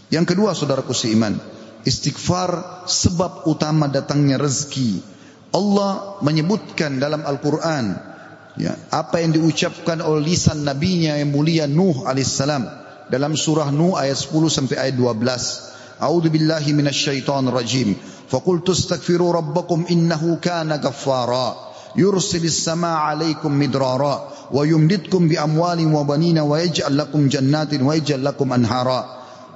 Yang 0.08 0.34
kedua 0.34 0.56
saudaraku 0.56 0.96
seiman, 0.96 1.36
istighfar 1.84 2.82
sebab 2.88 3.44
utama 3.44 3.92
datangnya 3.92 4.40
rezeki. 4.40 5.04
Allah 5.52 6.16
menyebutkan 6.24 6.96
dalam 6.96 7.28
Al-Quran 7.28 8.09
ya, 8.56 8.74
apa 8.90 9.22
yang 9.22 9.36
diucapkan 9.36 10.00
oleh 10.02 10.34
lisan 10.34 10.64
nabinya 10.66 11.14
yang 11.14 11.30
mulia 11.30 11.70
Nuh 11.70 12.06
alaihissalam 12.06 12.66
dalam 13.10 13.34
surah 13.34 13.68
Nuh 13.70 13.98
ayat 13.98 14.16
10 14.16 14.50
sampai 14.50 14.76
ayat 14.78 14.96
12. 14.96 16.00
A'udzu 16.00 16.32
billahi 16.32 16.72
minasyaitonir 16.72 17.52
rajim. 17.52 17.92
Faqultu 18.30 18.72
astaghfiru 18.72 19.34
rabbakum 19.34 19.84
innahu 19.90 20.40
kana 20.40 20.80
ghaffara. 20.80 21.68
Yursilis 21.98 22.62
samaa 22.62 23.10
'alaikum 23.10 23.50
midrara 23.50 24.30
wa 24.50 24.62
yumditkum 24.62 25.26
bi 25.26 25.34
amwalin 25.34 25.90
wa 25.90 26.06
banina 26.06 26.46
wa 26.46 26.58
yaj'al 26.58 26.94
lakum 26.94 27.26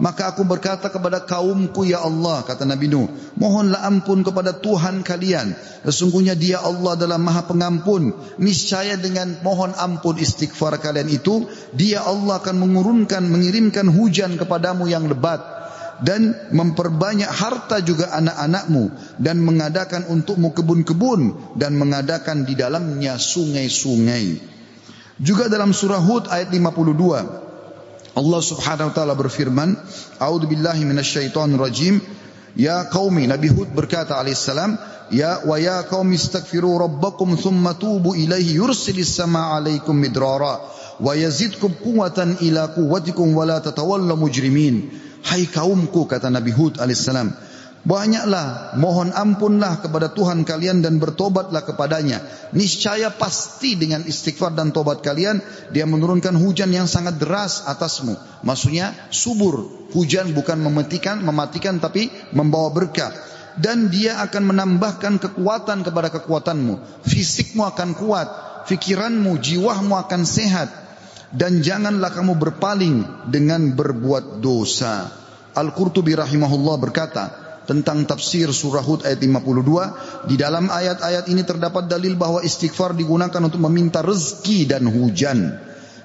Maka 0.02 0.34
aku 0.34 0.42
berkata 0.42 0.90
kepada 0.90 1.22
kaumku 1.22 1.86
ya 1.86 2.02
Allah 2.02 2.42
kata 2.42 2.66
Nabi 2.66 2.90
Nuh 2.90 3.06
mohonlah 3.38 3.86
ampun 3.86 4.26
kepada 4.26 4.50
Tuhan 4.50 5.06
kalian. 5.06 5.54
Sesungguhnya 5.86 6.34
dia 6.34 6.58
Allah 6.58 6.98
adalah 6.98 7.18
maha 7.20 7.46
pengampun. 7.46 8.10
Niscaya 8.42 8.98
dengan 8.98 9.38
mohon 9.46 9.70
ampun 9.78 10.18
istighfar 10.18 10.82
kalian 10.82 11.06
itu 11.14 11.46
dia 11.70 12.02
Allah 12.02 12.42
akan 12.42 12.56
mengurunkan 12.58 13.22
mengirimkan 13.22 13.86
hujan 13.86 14.34
kepadamu 14.34 14.90
yang 14.90 15.06
lebat 15.06 15.54
dan 16.02 16.34
memperbanyak 16.50 17.30
harta 17.30 17.78
juga 17.78 18.10
anak-anakmu 18.18 18.90
dan 19.22 19.38
mengadakan 19.38 20.10
untukmu 20.10 20.50
kebun-kebun 20.50 21.54
dan 21.54 21.78
mengadakan 21.78 22.42
di 22.42 22.58
dalamnya 22.58 23.14
sungai-sungai. 23.14 24.42
Juga 25.22 25.46
dalam 25.46 25.70
surah 25.70 26.02
Hud 26.02 26.26
ayat 26.26 26.50
52 26.50 27.53
Allah 28.14 28.40
Subhanahu 28.42 28.90
wa 28.90 28.94
taala 28.94 29.14
berfirman, 29.18 29.74
"A'udzu 30.22 30.46
billahi 30.46 30.86
minasyaitonir 30.86 31.58
rajim." 31.58 32.00
Ya 32.54 32.86
qaumi 32.86 33.26
Nabi 33.26 33.50
Hud 33.50 33.74
berkata 33.74 34.14
alaihissalam, 34.22 34.78
"Ya 35.10 35.42
wa 35.42 35.58
ya 35.58 35.82
qaumi 35.82 36.14
istaghfiru 36.14 36.78
rabbakum 36.78 37.34
thumma 37.34 37.74
tubu 37.74 38.14
ilaihi 38.14 38.54
yursilis 38.54 39.18
samaa 39.18 39.58
'alaikum 39.58 39.98
midrara 39.98 40.62
wa 41.00 41.12
yazidkum 41.18 41.74
quwwatan 41.74 42.38
ila 42.40 42.70
quwwatikum 42.70 43.34
wa 43.34 43.44
la 43.46 43.58
tatawallaw 43.58 44.14
mujrimin." 44.14 44.94
Hai 45.26 45.50
kaumku 45.50 46.06
kata 46.06 46.30
Nabi 46.30 46.54
Hud 46.54 46.78
alaihissalam, 46.78 47.34
Banyaklah 47.84 48.80
mohon 48.80 49.12
ampunlah 49.12 49.84
kepada 49.84 50.08
Tuhan 50.08 50.48
kalian 50.48 50.80
dan 50.80 50.96
bertobatlah 50.96 51.68
kepadanya. 51.68 52.24
Niscaya 52.56 53.12
pasti 53.12 53.76
dengan 53.76 54.00
istighfar 54.08 54.56
dan 54.56 54.72
tobat 54.72 55.04
kalian 55.04 55.44
dia 55.68 55.84
menurunkan 55.84 56.32
hujan 56.32 56.72
yang 56.72 56.88
sangat 56.88 57.20
deras 57.20 57.68
atasmu. 57.68 58.16
Maksudnya 58.40 58.96
subur. 59.12 59.84
Hujan 59.92 60.32
bukan 60.32 60.64
mematikan, 60.64 61.20
mematikan 61.20 61.76
tapi 61.76 62.08
membawa 62.32 62.72
berkah. 62.72 63.12
dan 63.54 63.86
dia 63.86 64.18
akan 64.18 64.50
menambahkan 64.50 65.22
kekuatan 65.22 65.86
kepada 65.86 66.10
kekuatanmu. 66.10 67.06
Fisikmu 67.06 67.62
akan 67.62 67.94
kuat, 67.94 68.26
fikiranmu, 68.66 69.38
jiwamu 69.38 69.94
akan 69.94 70.26
sehat 70.26 70.74
dan 71.30 71.62
janganlah 71.62 72.10
kamu 72.10 72.34
berpaling 72.34 73.06
dengan 73.30 73.74
berbuat 73.74 74.42
dosa. 74.42 75.06
Al-Qurtubi 75.54 76.18
rahimahullah 76.18 76.76
berkata 76.82 77.43
tentang 77.64 78.04
tafsir 78.04 78.52
surah 78.52 78.84
Hud 78.84 79.08
ayat 79.08 79.20
52, 79.20 80.28
di 80.28 80.36
dalam 80.36 80.68
ayat-ayat 80.68 81.28
ini 81.32 81.42
terdapat 81.44 81.88
dalil 81.88 82.16
bahwa 82.16 82.44
istighfar 82.44 82.92
digunakan 82.92 83.40
untuk 83.40 83.60
meminta 83.64 84.04
rezeki 84.04 84.68
dan 84.68 84.84
hujan. 84.88 85.56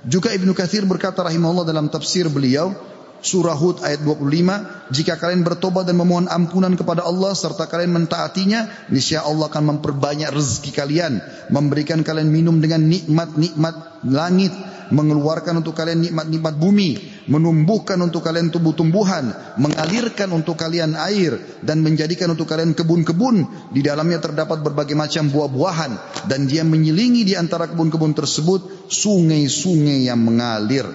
Juga 0.07 0.31
Ibnu 0.31 0.55
Katsir 0.55 0.87
berkata 0.87 1.27
rahimahullah 1.27 1.67
dalam 1.67 1.91
tafsir 1.91 2.31
beliau, 2.31 2.71
Surah 3.19 3.51
Hud 3.51 3.83
ayat 3.83 3.99
25, 3.99 4.95
jika 4.95 5.19
kalian 5.19 5.43
bertobat 5.43 5.83
dan 5.83 5.99
memohon 5.99 6.31
ampunan 6.31 6.71
kepada 6.79 7.03
Allah 7.03 7.35
serta 7.35 7.67
kalian 7.67 7.91
mentaatinya, 7.91 8.87
niscaya 8.87 9.27
Allah 9.27 9.51
akan 9.51 9.75
memperbanyak 9.75 10.31
rezeki 10.31 10.71
kalian, 10.71 11.19
memberikan 11.51 11.99
kalian 11.99 12.31
minum 12.31 12.63
dengan 12.63 12.79
nikmat-nikmat 12.87 14.07
langit, 14.07 14.55
mengeluarkan 14.95 15.59
untuk 15.59 15.75
kalian 15.75 15.99
nikmat-nikmat 15.99 16.55
bumi, 16.55 17.08
menumbuhkan 17.29 18.01
untuk 18.01 18.25
kalian 18.25 18.49
tumbuh-tumbuhan, 18.49 19.55
mengalirkan 19.61 20.33
untuk 20.33 20.57
kalian 20.57 20.97
air 20.97 21.37
dan 21.61 21.85
menjadikan 21.85 22.33
untuk 22.33 22.49
kalian 22.49 22.73
kebun-kebun. 22.73 23.69
Di 23.69 23.85
dalamnya 23.85 24.17
terdapat 24.17 24.65
berbagai 24.65 24.97
macam 24.97 25.29
buah-buahan 25.29 26.25
dan 26.25 26.49
dia 26.49 26.65
menyelingi 26.65 27.23
di 27.23 27.37
antara 27.37 27.69
kebun-kebun 27.69 28.17
tersebut 28.17 28.89
sungai-sungai 28.89 30.09
yang 30.09 30.19
mengalir. 30.19 30.89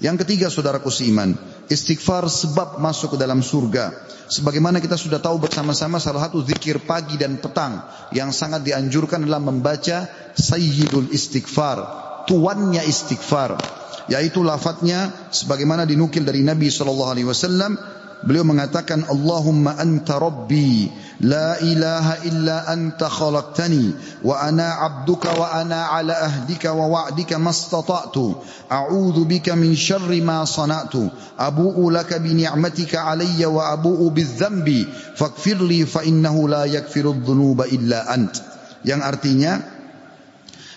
Yang 0.00 0.24
ketiga 0.24 0.48
saudaraku 0.48 0.88
seiman, 0.88 1.36
istighfar 1.68 2.24
sebab 2.30 2.80
masuk 2.80 3.14
ke 3.14 3.18
dalam 3.20 3.44
surga. 3.44 3.92
Sebagaimana 4.30 4.78
kita 4.78 4.94
sudah 4.94 5.18
tahu 5.18 5.42
bersama-sama 5.42 5.98
salah 5.98 6.30
satu 6.30 6.46
zikir 6.46 6.86
pagi 6.86 7.18
dan 7.18 7.42
petang 7.42 7.82
yang 8.14 8.30
sangat 8.30 8.62
dianjurkan 8.62 9.26
adalah 9.26 9.42
membaca 9.42 10.06
Sayyidul 10.38 11.10
Istighfar, 11.10 11.78
tuannya 12.30 12.86
istighfar, 12.86 13.58
yaitu 14.10 14.42
lafadznya 14.42 15.30
sebagaimana 15.30 15.86
dinukil 15.86 16.26
dari 16.26 16.42
Nabi 16.42 16.68
sallallahu 16.68 17.10
alaihi 17.14 17.28
wasallam 17.30 17.78
Beliau 18.20 18.44
mengatakan 18.44 19.08
Allahumma 19.08 19.80
anta 19.80 20.20
rabbi 20.20 20.92
la 21.24 21.56
ilaha 21.64 22.20
illa 22.28 22.68
anta 22.68 23.08
khalaqtani 23.08 23.96
wa 24.20 24.36
ana 24.36 24.76
abduka 24.84 25.32
wa 25.32 25.48
ana 25.56 25.88
ala 25.88 26.28
ahdika 26.28 26.76
wa 26.76 26.84
wa'dika 26.92 27.40
mastata'tu 27.40 28.36
a'udzu 28.68 29.24
bika 29.24 29.56
min 29.56 29.72
syarri 29.72 30.20
ma 30.20 30.44
sana'tu 30.44 31.08
abu'u 31.40 31.88
laka 31.88 32.20
bi 32.20 32.36
ni'matika 32.36 33.08
alayya 33.08 33.48
wa 33.48 33.72
abu'u 33.72 34.12
bidzambi 34.12 34.84
faghfirli 35.16 35.88
fa 35.88 36.04
innahu 36.04 36.44
la 36.44 36.68
yaghfiru 36.68 37.16
dhunuba 37.24 37.72
illa 37.72 38.04
ant 38.04 38.36
yang 38.84 39.00
artinya 39.00 39.80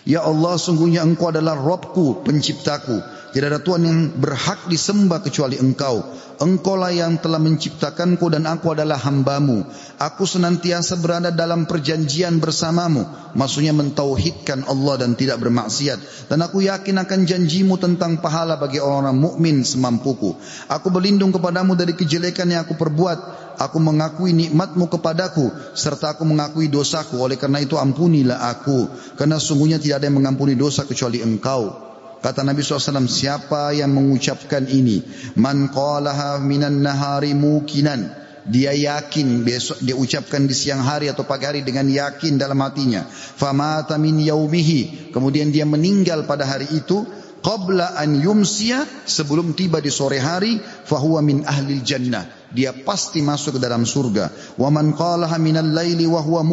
Ya 0.03 0.19
Allah 0.19 0.59
sungguhnya 0.59 0.99
engkau 0.99 1.31
adalah 1.31 1.55
Robku 1.55 2.27
penciptaku 2.27 2.99
tidak 3.33 3.47
ada 3.49 3.61
Tuhan 3.65 3.81
yang 3.81 3.99
berhak 4.13 4.69
disembah 4.69 5.25
kecuali 5.25 5.57
engkau. 5.57 6.05
Engkau 6.37 6.77
lah 6.77 6.93
yang 6.93 7.17
telah 7.17 7.41
menciptakanku 7.41 8.29
dan 8.29 8.45
aku 8.45 8.77
adalah 8.77 9.01
hambamu. 9.01 9.65
Aku 9.97 10.29
senantiasa 10.29 11.01
berada 11.01 11.33
dalam 11.33 11.65
perjanjian 11.65 12.37
bersamamu. 12.37 13.09
Maksudnya 13.33 13.73
mentauhidkan 13.73 14.69
Allah 14.69 15.01
dan 15.01 15.17
tidak 15.17 15.41
bermaksiat. 15.41 16.29
Dan 16.29 16.45
aku 16.45 16.61
yakin 16.61 17.01
akan 17.01 17.19
janjimu 17.25 17.81
tentang 17.81 18.21
pahala 18.21 18.61
bagi 18.61 18.77
orang 18.77 19.17
mukmin 19.17 19.65
semampuku. 19.65 20.37
Aku 20.69 20.93
berlindung 20.93 21.33
kepadamu 21.33 21.73
dari 21.73 21.97
kejelekan 21.97 22.53
yang 22.53 22.69
aku 22.69 22.77
perbuat. 22.77 23.41
Aku 23.57 23.81
mengakui 23.81 24.37
nikmatmu 24.37 24.93
kepadaku. 24.93 25.49
Serta 25.73 26.13
aku 26.13 26.21
mengakui 26.21 26.69
dosaku. 26.69 27.17
Oleh 27.17 27.41
karena 27.41 27.65
itu 27.65 27.81
ampunilah 27.81 28.45
aku. 28.53 28.93
Karena 29.17 29.41
sungguhnya 29.41 29.81
tidak 29.81 30.05
ada 30.05 30.13
yang 30.13 30.21
mengampuni 30.21 30.53
dosa 30.53 30.85
kecuali 30.85 31.17
engkau. 31.25 31.92
Kata 32.23 32.39
Nabi 32.39 32.63
SAW, 32.63 33.03
siapa 33.03 33.75
yang 33.75 33.91
mengucapkan 33.91 34.63
ini? 34.71 35.03
Man 35.35 35.67
qalaha 35.67 36.39
minan 36.39 36.79
nahari 36.79 37.35
mukinan. 37.35 38.23
Dia 38.47 38.71
yakin 38.71 39.43
besok 39.43 39.79
dia 39.83 39.95
ucapkan 39.95 40.47
di 40.47 40.55
siang 40.55 40.83
hari 40.83 41.07
atau 41.07 41.23
pagi 41.27 41.47
hari 41.47 41.67
dengan 41.67 41.87
yakin 41.87 42.39
dalam 42.39 42.59
hatinya. 42.63 43.03
Famata 43.11 43.99
min 43.99 44.23
yaumihi. 44.23 45.11
Kemudian 45.11 45.51
dia 45.51 45.67
meninggal 45.67 46.23
pada 46.23 46.47
hari 46.47 46.67
itu 46.71 47.03
qabla 47.43 47.99
an 47.99 48.15
yumsiya 48.15 48.87
sebelum 49.03 49.51
tiba 49.51 49.83
di 49.83 49.91
sore 49.91 50.19
hari 50.23 50.63
fahuwa 50.63 51.19
min 51.19 51.43
ahli 51.43 51.83
jannah 51.83 52.23
dia 52.55 52.71
pasti 52.71 53.19
masuk 53.19 53.59
ke 53.59 53.59
dalam 53.59 53.83
surga 53.83 54.55
wa 54.55 54.71
man 54.71 54.95
qalaha 54.95 55.35
minal 55.43 55.67
laili 55.67 56.07
wa 56.07 56.23
huwa 56.23 56.45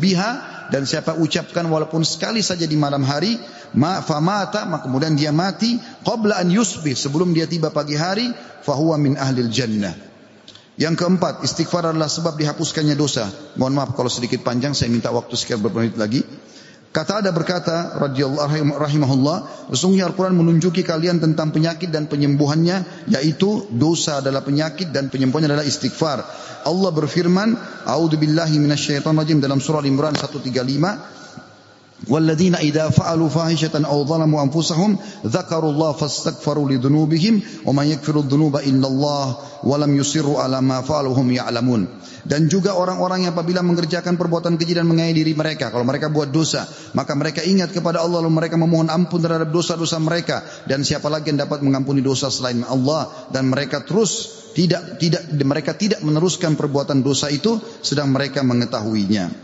biha 0.00 0.51
dan 0.72 0.88
siapa 0.88 1.12
ucapkan 1.20 1.68
walaupun 1.68 2.00
sekali 2.00 2.40
saja 2.40 2.64
di 2.64 2.80
malam 2.80 3.04
hari 3.04 3.36
ma 3.76 4.00
famata 4.00 4.64
maka 4.64 4.88
kemudian 4.88 5.12
dia 5.12 5.28
mati 5.28 5.76
qabla 6.00 6.40
an 6.40 6.48
yusbih 6.48 6.96
sebelum 6.96 7.36
dia 7.36 7.44
tiba 7.44 7.68
pagi 7.68 7.92
hari 7.92 8.32
fahuwa 8.64 8.96
min 8.96 9.20
ahli 9.20 9.44
jannah. 9.52 9.92
Yang 10.80 11.04
keempat 11.04 11.44
istighfar 11.44 11.92
adalah 11.92 12.08
sebab 12.08 12.40
dihapuskannya 12.40 12.96
dosa. 12.96 13.28
Mohon 13.60 13.84
maaf 13.84 13.90
kalau 13.92 14.08
sedikit 14.08 14.40
panjang 14.40 14.72
saya 14.72 14.88
minta 14.88 15.12
waktu 15.12 15.36
sekian 15.36 15.60
beberapa 15.60 15.84
menit 15.84 16.00
lagi 16.00 16.24
Kata 16.92 17.24
ada 17.24 17.32
berkata 17.32 17.96
radhiyallahu 18.04 18.76
rahimahullah, 18.76 19.68
sesungguhnya 19.72 20.12
Al-Qur'an 20.12 20.36
menunjuki 20.36 20.84
kalian 20.84 21.24
tentang 21.24 21.48
penyakit 21.48 21.88
dan 21.88 22.04
penyembuhannya 22.04 23.08
yaitu 23.08 23.64
dosa 23.72 24.20
adalah 24.20 24.44
penyakit 24.44 24.92
dan 24.92 25.08
penyembuhannya 25.08 25.56
adalah 25.56 25.64
istighfar. 25.64 26.20
Allah 26.68 26.90
berfirman, 26.92 27.56
A'udzubillahi 27.88 28.60
minasyaitonir 28.60 29.40
dalam 29.40 29.56
surah 29.64 29.80
Al-Imran 29.80 30.20
135 30.20 31.21
والذين 32.09 32.55
إذا 32.55 32.89
فعلوا 32.89 33.29
فاحشة 33.29 33.73
أو 33.73 34.05
ظلموا 34.05 34.43
أنفسهم 34.43 34.97
ذكروا 35.25 35.71
الله 35.71 35.91
فاستغفروا 35.91 36.69
لذنوبهم 36.69 37.41
ومن 37.65 37.85
يغفر 37.85 38.15
الذنوب 38.19 38.55
إلا 38.55 38.87
الله 38.87 39.37
ولم 39.63 39.91
يصروا 39.97 40.39
على 40.39 40.61
ما 40.61 40.81
فعلوا 40.81 41.11
وهم 41.11 41.31
يعلمون 41.31 41.87
dan 42.27 42.51
juga 42.51 42.75
orang-orang 42.75 43.23
yang 43.23 43.31
apabila 43.31 43.63
mengerjakan 43.63 44.19
perbuatan 44.19 44.59
keji 44.59 44.75
dan 44.75 44.83
mengayomi 44.83 45.15
diri 45.15 45.31
mereka 45.31 45.71
kalau 45.71 45.87
mereka 45.87 46.11
buat 46.11 46.27
dosa 46.27 46.67
maka 46.91 47.15
mereka 47.15 47.39
ingat 47.39 47.71
kepada 47.71 48.03
Allah 48.03 48.19
lalu 48.19 48.35
mereka 48.35 48.59
memohon 48.59 48.91
ampun 48.91 49.23
terhadap 49.23 49.47
dosa-dosa 49.47 49.95
mereka 50.03 50.43
dan 50.67 50.83
siapa 50.83 51.07
lagi 51.07 51.31
yang 51.31 51.39
dapat 51.39 51.63
mengampuni 51.63 52.03
dosa 52.03 52.27
selain 52.27 52.67
Allah 52.67 53.07
dan 53.31 53.47
mereka 53.47 53.79
terus 53.79 54.43
tidak 54.59 54.99
tidak 54.99 55.23
mereka 55.39 55.71
tidak 55.71 56.03
meneruskan 56.03 56.59
perbuatan 56.59 56.99
dosa 56.99 57.31
itu 57.31 57.63
sedang 57.79 58.11
mereka 58.11 58.43
mengetahuinya 58.43 59.40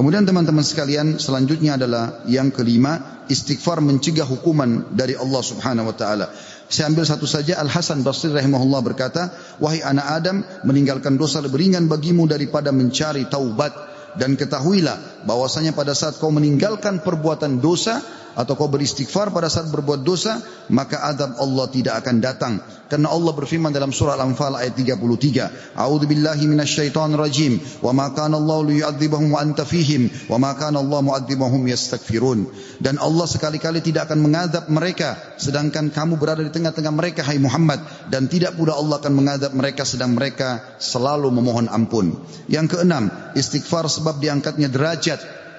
Kemudian 0.00 0.24
teman-teman 0.24 0.64
sekalian 0.64 1.20
selanjutnya 1.20 1.76
adalah 1.76 2.24
yang 2.24 2.48
kelima 2.48 3.20
istighfar 3.28 3.84
mencegah 3.84 4.24
hukuman 4.24 4.88
dari 4.96 5.12
Allah 5.12 5.44
Subhanahu 5.44 5.92
wa 5.92 5.96
taala. 6.00 6.32
Saya 6.72 6.88
ambil 6.88 7.04
satu 7.04 7.28
saja 7.28 7.60
Al 7.60 7.68
Hasan 7.68 8.00
Basri 8.00 8.32
rahimahullah 8.32 8.80
berkata, 8.80 9.28
"Wahai 9.60 9.84
anak 9.84 10.06
Adam, 10.08 10.40
meninggalkan 10.64 11.20
dosa 11.20 11.44
lebih 11.44 11.60
ringan 11.60 11.84
bagimu 11.84 12.24
daripada 12.24 12.72
mencari 12.72 13.28
taubat 13.28 13.76
dan 14.16 14.40
ketahuilah 14.40 15.19
bahwasanya 15.24 15.76
pada 15.76 15.92
saat 15.96 16.16
kau 16.16 16.32
meninggalkan 16.32 17.04
perbuatan 17.04 17.58
dosa, 17.58 18.00
atau 18.36 18.54
kau 18.54 18.70
beristighfar 18.70 19.34
pada 19.34 19.50
saat 19.50 19.66
berbuat 19.70 20.06
dosa, 20.06 20.38
maka 20.70 21.02
adab 21.02 21.34
Allah 21.42 21.66
tidak 21.70 21.94
akan 22.04 22.16
datang. 22.22 22.54
Karena 22.90 23.06
Allah 23.06 23.30
berfirman 23.30 23.70
dalam 23.70 23.94
surah 23.94 24.18
Al-Anfal 24.18 24.58
ayat 24.58 24.74
33, 24.74 25.78
A'udzu 25.78 26.10
billahi 26.10 26.44
minasyaitonir 26.50 27.18
rajim, 27.18 27.62
wa 27.86 27.94
ma 27.94 28.10
kana 28.10 28.38
Allah 28.38 28.66
liyu'adzibahum 28.66 29.30
wa 29.30 29.38
anta 29.38 29.62
fihim, 29.62 30.10
wa 30.26 30.42
ma 30.42 30.58
kana 30.58 30.82
Allah 30.82 30.98
mu'adzibahum 30.98 31.62
yastaghfirun. 31.70 32.50
Dan 32.82 32.98
Allah 32.98 33.26
sekali-kali 33.30 33.78
tidak 33.82 34.10
akan 34.10 34.18
mengadab 34.26 34.66
mereka 34.70 35.18
sedangkan 35.38 35.94
kamu 35.94 36.18
berada 36.18 36.42
di 36.42 36.50
tengah-tengah 36.50 36.90
mereka 36.90 37.22
hai 37.26 37.38
Muhammad 37.38 37.78
dan 38.10 38.26
tidak 38.26 38.58
pula 38.58 38.74
Allah 38.74 38.98
akan 38.98 39.14
mengadab 39.14 39.54
mereka 39.54 39.86
sedang 39.86 40.18
mereka 40.18 40.78
selalu 40.82 41.30
memohon 41.30 41.70
ampun. 41.70 42.18
Yang 42.50 42.78
keenam, 42.78 43.10
istighfar 43.38 43.86
sebab 43.86 44.18
diangkatnya 44.18 44.66
derajat 44.66 45.09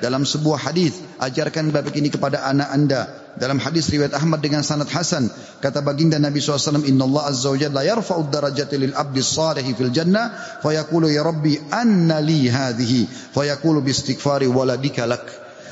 dalam 0.02 0.26
sebuah 0.26 0.58
hadis 0.68 0.98
ajarkan 1.22 1.70
bab 1.70 1.88
ini 1.94 2.10
kepada 2.10 2.42
anak 2.50 2.70
anda. 2.74 3.02
Dalam 3.32 3.64
hadis 3.64 3.88
riwayat 3.88 4.12
Ahmad 4.12 4.44
dengan 4.44 4.60
sanad 4.60 4.92
hasan 4.92 5.32
kata 5.64 5.80
baginda 5.80 6.20
Nabi 6.20 6.44
SAW 6.44 6.84
inna 6.84 7.08
Allah 7.08 7.32
azza 7.32 7.48
wa 7.48 7.56
jalla 7.56 7.82
yarfa'u 7.88 8.28
darajati 8.28 8.76
lil 8.76 8.92
abdi 8.92 9.24
salih 9.24 9.64
fil 9.72 9.94
jannah 9.94 10.60
fayaqulu 10.60 11.08
ya 11.08 11.24
rabbi 11.24 11.56
anna 11.72 12.20
li 12.20 12.52
hadhihi 12.52 13.32
fayaqulu 13.32 13.80
bi 13.80 13.96
istighfari 13.96 14.52
waladika 14.52 15.08
lak 15.08 15.24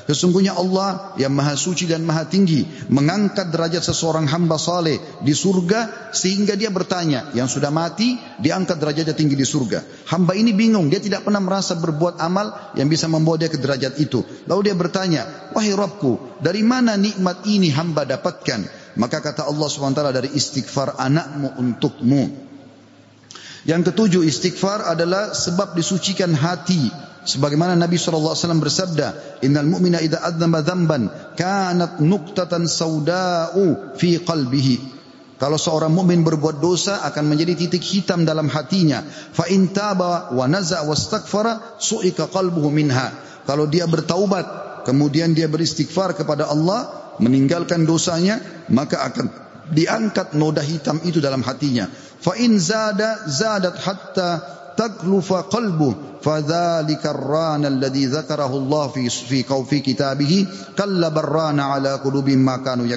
Sesungguhnya 0.10 0.58
Allah 0.58 1.13
yang 1.22 1.38
maha 1.38 1.54
suci 1.54 1.86
dan 1.86 2.02
maha 2.02 2.26
tinggi 2.26 2.65
mengangkat 2.89 3.54
derajat 3.54 3.86
seseorang 3.86 4.26
hamba 4.26 4.58
saleh 4.58 4.98
di 5.22 5.38
surga 5.38 6.10
sehingga 6.17 6.58
dia 6.58 6.74
bertanya 6.74 7.30
yang 7.38 7.45
sudah 7.45 7.69
mati 7.69 8.17
diangkat 8.41 8.82
derajatnya 8.82 9.13
tinggi 9.13 9.38
di 9.38 9.45
surga. 9.45 10.10
Hamba 10.10 10.34
ini 10.34 10.58
bingung, 10.58 10.89
dia 10.89 10.98
tidak 10.98 11.30
pernah 11.30 11.38
merasa 11.38 11.78
berbuat 11.78 12.17
amal 12.26 12.74
yang 12.74 12.89
bisa 12.89 13.06
membawa 13.06 13.38
dia 13.38 13.54
ke 13.54 13.62
derajat 13.62 14.02
itu. 14.02 14.26
Lalu 14.50 14.74
dia 14.74 14.74
bertanya, 14.74 15.54
"Wahai 15.54 15.78
Rabbku, 15.78 16.41
dari 16.41 16.65
mana 16.65 16.98
nikmat 16.98 17.45
ini 17.45 17.69
hamba 17.69 18.02
dapatkan?" 18.10 18.65
Maka 18.98 19.22
kata 19.22 19.45
Allah 19.45 19.69
SWT 19.69 20.02
dari 20.10 20.34
istighfar 20.34 20.98
anakmu 20.98 21.54
untukmu. 21.54 22.50
Yang 23.69 23.93
ketujuh 23.93 24.26
istighfar 24.26 24.89
adalah 24.89 25.38
sebab 25.38 25.78
disucikan 25.78 26.34
hati. 26.34 27.09
Sebagaimana 27.20 27.76
Nabi 27.76 28.00
SAW 28.00 28.36
bersabda, 28.64 29.40
Innal 29.44 29.68
mu'mina 29.68 30.00
idha 30.00 30.24
adzamba 30.24 30.64
dzamban 30.64 31.36
kanat 31.36 32.00
nuktatan 32.00 32.66
sauda'u 32.66 33.96
fi 34.00 34.24
qalbihi. 34.24 35.00
Kalau 35.40 35.56
seorang 35.56 35.96
mukmin 35.96 36.20
berbuat 36.20 36.60
dosa 36.60 37.00
akan 37.08 37.32
menjadi 37.32 37.56
titik 37.56 37.80
hitam 37.80 38.28
dalam 38.28 38.52
hatinya. 38.52 39.00
Fa 39.08 39.48
in 39.48 39.72
taba 39.72 40.36
wa 40.36 40.46
naza 40.52 40.84
wastaghfara 40.84 41.80
su'ika 41.80 42.28
qalbuhu 42.28 42.68
minha. 42.68 43.16
Kalau 43.48 43.64
dia 43.64 43.88
bertaubat, 43.88 44.84
kemudian 44.84 45.32
dia 45.32 45.48
beristighfar 45.48 46.20
kepada 46.20 46.52
Allah, 46.52 47.16
meninggalkan 47.24 47.88
dosanya, 47.88 48.44
maka 48.68 49.00
akan 49.00 49.32
diangkat 49.72 50.36
noda 50.36 50.60
hitam 50.60 51.00
itu 51.08 51.24
dalam 51.24 51.40
hatinya. 51.40 51.88
Fa 52.20 52.36
in 52.36 52.60
zada 52.60 53.24
zadat 53.32 53.80
hatta 53.80 54.30
taglufa 54.80 55.52
qalbu 55.52 56.24
fadzalika 56.24 57.12
ar-rana 57.12 57.68
alladhi 57.68 58.08
dzakarahu 58.08 58.56
Allah 58.63 58.84
fi 58.96 59.12
fi 59.12 59.44
fi 59.44 59.78
kitabih 59.84 60.48
kallabarrana 60.80 61.76
ala 61.76 62.00
qulubihim 62.00 62.39
ma 62.39 62.63
kanu. 62.63 62.88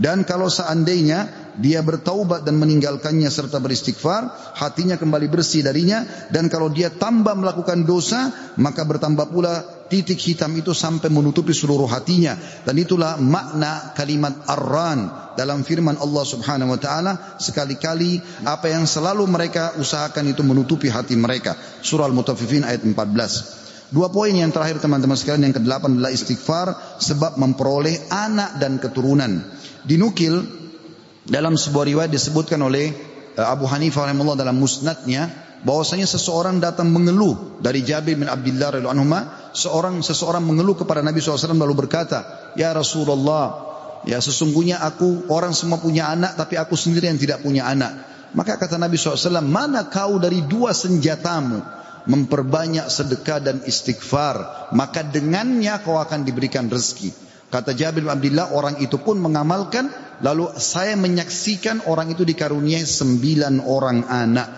Dan 0.00 0.24
kalau 0.24 0.48
seandainya 0.48 1.45
dia 1.56 1.80
bertaubat 1.80 2.44
dan 2.44 2.60
meninggalkannya 2.60 3.28
serta 3.32 3.56
beristighfar, 3.60 4.28
hatinya 4.60 5.00
kembali 5.00 5.26
bersih 5.32 5.64
darinya 5.64 6.04
dan 6.28 6.52
kalau 6.52 6.68
dia 6.68 6.92
tambah 6.92 7.32
melakukan 7.32 7.88
dosa, 7.88 8.28
maka 8.60 8.84
bertambah 8.84 9.32
pula 9.32 9.64
titik 9.88 10.20
hitam 10.20 10.52
itu 10.58 10.76
sampai 10.76 11.08
menutupi 11.08 11.56
seluruh 11.56 11.88
hatinya. 11.88 12.36
Dan 12.66 12.76
itulah 12.76 13.16
makna 13.16 13.96
kalimat 13.96 14.36
arran 14.44 15.08
dalam 15.38 15.64
firman 15.64 15.96
Allah 15.96 16.24
Subhanahu 16.28 16.76
wa 16.76 16.80
taala 16.80 17.12
sekali-kali 17.40 18.20
apa 18.44 18.68
yang 18.68 18.84
selalu 18.84 19.24
mereka 19.24 19.76
usahakan 19.80 20.32
itu 20.32 20.44
menutupi 20.44 20.92
hati 20.92 21.16
mereka. 21.16 21.56
Surah 21.80 22.08
al-mutaffifin 22.08 22.68
ayat 22.68 22.84
14 22.84 23.66
Dua 23.86 24.10
poin 24.10 24.34
yang 24.34 24.50
terakhir 24.50 24.82
teman-teman 24.82 25.14
sekalian. 25.14 25.46
Yang 25.50 25.62
kedelapan 25.62 25.94
adalah 25.94 26.10
istighfar 26.10 26.98
sebab 26.98 27.38
memperoleh 27.38 28.10
anak 28.10 28.58
dan 28.58 28.82
keturunan. 28.82 29.46
Dinukil 29.86 30.65
dalam 31.26 31.58
sebuah 31.58 31.84
riwayat 31.90 32.10
disebutkan 32.10 32.62
oleh 32.62 32.94
eh, 33.34 33.46
Abu 33.46 33.66
Hanifah 33.66 34.06
rahimahullah 34.06 34.38
dalam 34.38 34.56
musnadnya 34.58 35.46
bahwasanya 35.66 36.06
seseorang 36.06 36.62
datang 36.62 36.94
mengeluh 36.94 37.58
dari 37.58 37.82
Jabir 37.82 38.14
bin 38.14 38.30
Abdullah 38.30 38.78
radhiyallahu 38.78 38.94
anhu 38.94 39.06
seorang 39.56 39.94
seseorang 40.04 40.44
mengeluh 40.46 40.78
kepada 40.78 41.02
Nabi 41.02 41.18
SAW 41.18 41.56
lalu 41.56 41.86
berkata 41.86 42.52
ya 42.54 42.70
Rasulullah 42.70 43.66
ya 44.06 44.22
sesungguhnya 44.22 44.78
aku 44.78 45.26
orang 45.32 45.56
semua 45.56 45.82
punya 45.82 46.12
anak 46.12 46.38
tapi 46.38 46.54
aku 46.60 46.78
sendiri 46.78 47.10
yang 47.10 47.18
tidak 47.18 47.42
punya 47.42 47.66
anak. 47.66 48.14
Maka 48.36 48.60
kata 48.60 48.76
Nabi 48.76 49.00
SAW 49.00 49.42
mana 49.42 49.88
kau 49.88 50.20
dari 50.20 50.44
dua 50.44 50.76
senjatamu 50.76 51.58
memperbanyak 52.06 52.86
sedekah 52.86 53.42
dan 53.42 53.56
istighfar 53.66 54.70
maka 54.76 55.02
dengannya 55.02 55.74
kau 55.82 55.98
akan 55.98 56.22
diberikan 56.22 56.70
rezeki. 56.70 57.10
Kata 57.50 57.74
Jabir 57.74 58.06
bin 58.06 58.12
Abdullah 58.12 58.52
orang 58.52 58.78
itu 58.82 58.98
pun 59.02 59.18
mengamalkan 59.18 59.88
Lalu 60.24 60.48
saya 60.56 60.96
menyaksikan 60.96 61.84
orang 61.84 62.16
itu 62.16 62.24
dikaruniai 62.24 62.84
sembilan 62.84 63.60
orang 63.60 64.08
anak. 64.08 64.48